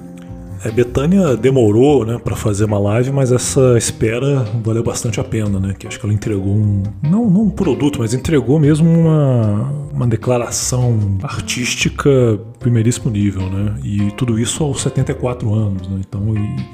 É, 0.64 0.70
Betânia 0.70 1.36
demorou 1.36 2.06
né, 2.06 2.20
para 2.22 2.36
fazer 2.36 2.66
uma 2.66 2.78
live, 2.78 3.10
mas 3.10 3.32
essa 3.32 3.76
espera 3.76 4.44
valeu 4.62 4.82
bastante 4.82 5.18
a 5.18 5.24
pena, 5.24 5.58
né? 5.58 5.74
Que 5.76 5.88
acho 5.88 5.98
que 5.98 6.06
ela 6.06 6.14
entregou 6.14 6.54
um. 6.54 6.84
Não, 7.02 7.28
não 7.28 7.42
um 7.42 7.50
produto, 7.50 7.98
mas 7.98 8.14
entregou 8.14 8.60
mesmo 8.60 8.88
uma, 8.88 9.72
uma 9.92 10.06
declaração 10.06 11.18
artística 11.22 12.38
primeiríssimo 12.60 13.10
nível, 13.10 13.50
né? 13.50 13.74
E 13.82 14.12
tudo 14.12 14.38
isso 14.38 14.62
aos 14.62 14.82
74 14.82 15.52
anos, 15.52 15.88
né? 15.88 16.00
Então, 16.06 16.32
e, 16.36 16.64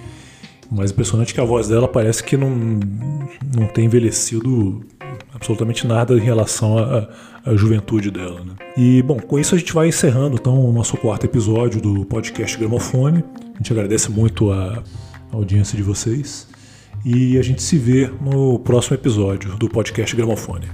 o 0.71 0.75
mais 0.75 0.91
impressionante 0.91 1.33
que 1.33 1.41
a 1.41 1.45
voz 1.45 1.69
dela 1.69 1.89
parece 1.89 2.23
que 2.23 2.37
não, 2.37 2.51
não 2.51 3.67
tem 3.67 3.87
envelhecido 3.87 4.85
absolutamente 5.33 5.87
nada 5.87 6.15
em 6.15 6.21
relação 6.21 6.79
à, 6.79 7.09
à 7.45 7.55
juventude 7.55 8.11
dela. 8.11 8.45
Né? 8.45 8.53
E, 8.77 9.03
bom, 9.03 9.19
com 9.19 9.39
isso 9.39 9.55
a 9.55 9.59
gente 9.59 9.73
vai 9.73 9.89
encerrando 9.89 10.37
então 10.37 10.59
o 10.63 10.73
nosso 10.73 10.97
quarto 10.97 11.25
episódio 11.25 11.81
do 11.81 12.05
podcast 12.05 12.57
Gramofone. 12.59 13.25
A 13.55 13.59
gente 13.59 13.73
agradece 13.73 14.11
muito 14.11 14.53
a 14.53 14.83
audiência 15.33 15.77
de 15.77 15.83
vocês 15.83 16.47
e 17.05 17.39
a 17.39 17.43
gente 17.43 17.63
se 17.63 17.79
vê 17.79 18.11
no 18.21 18.59
próximo 18.59 18.95
episódio 18.95 19.57
do 19.57 19.69
podcast 19.69 20.15
Gramofone. 20.15 20.67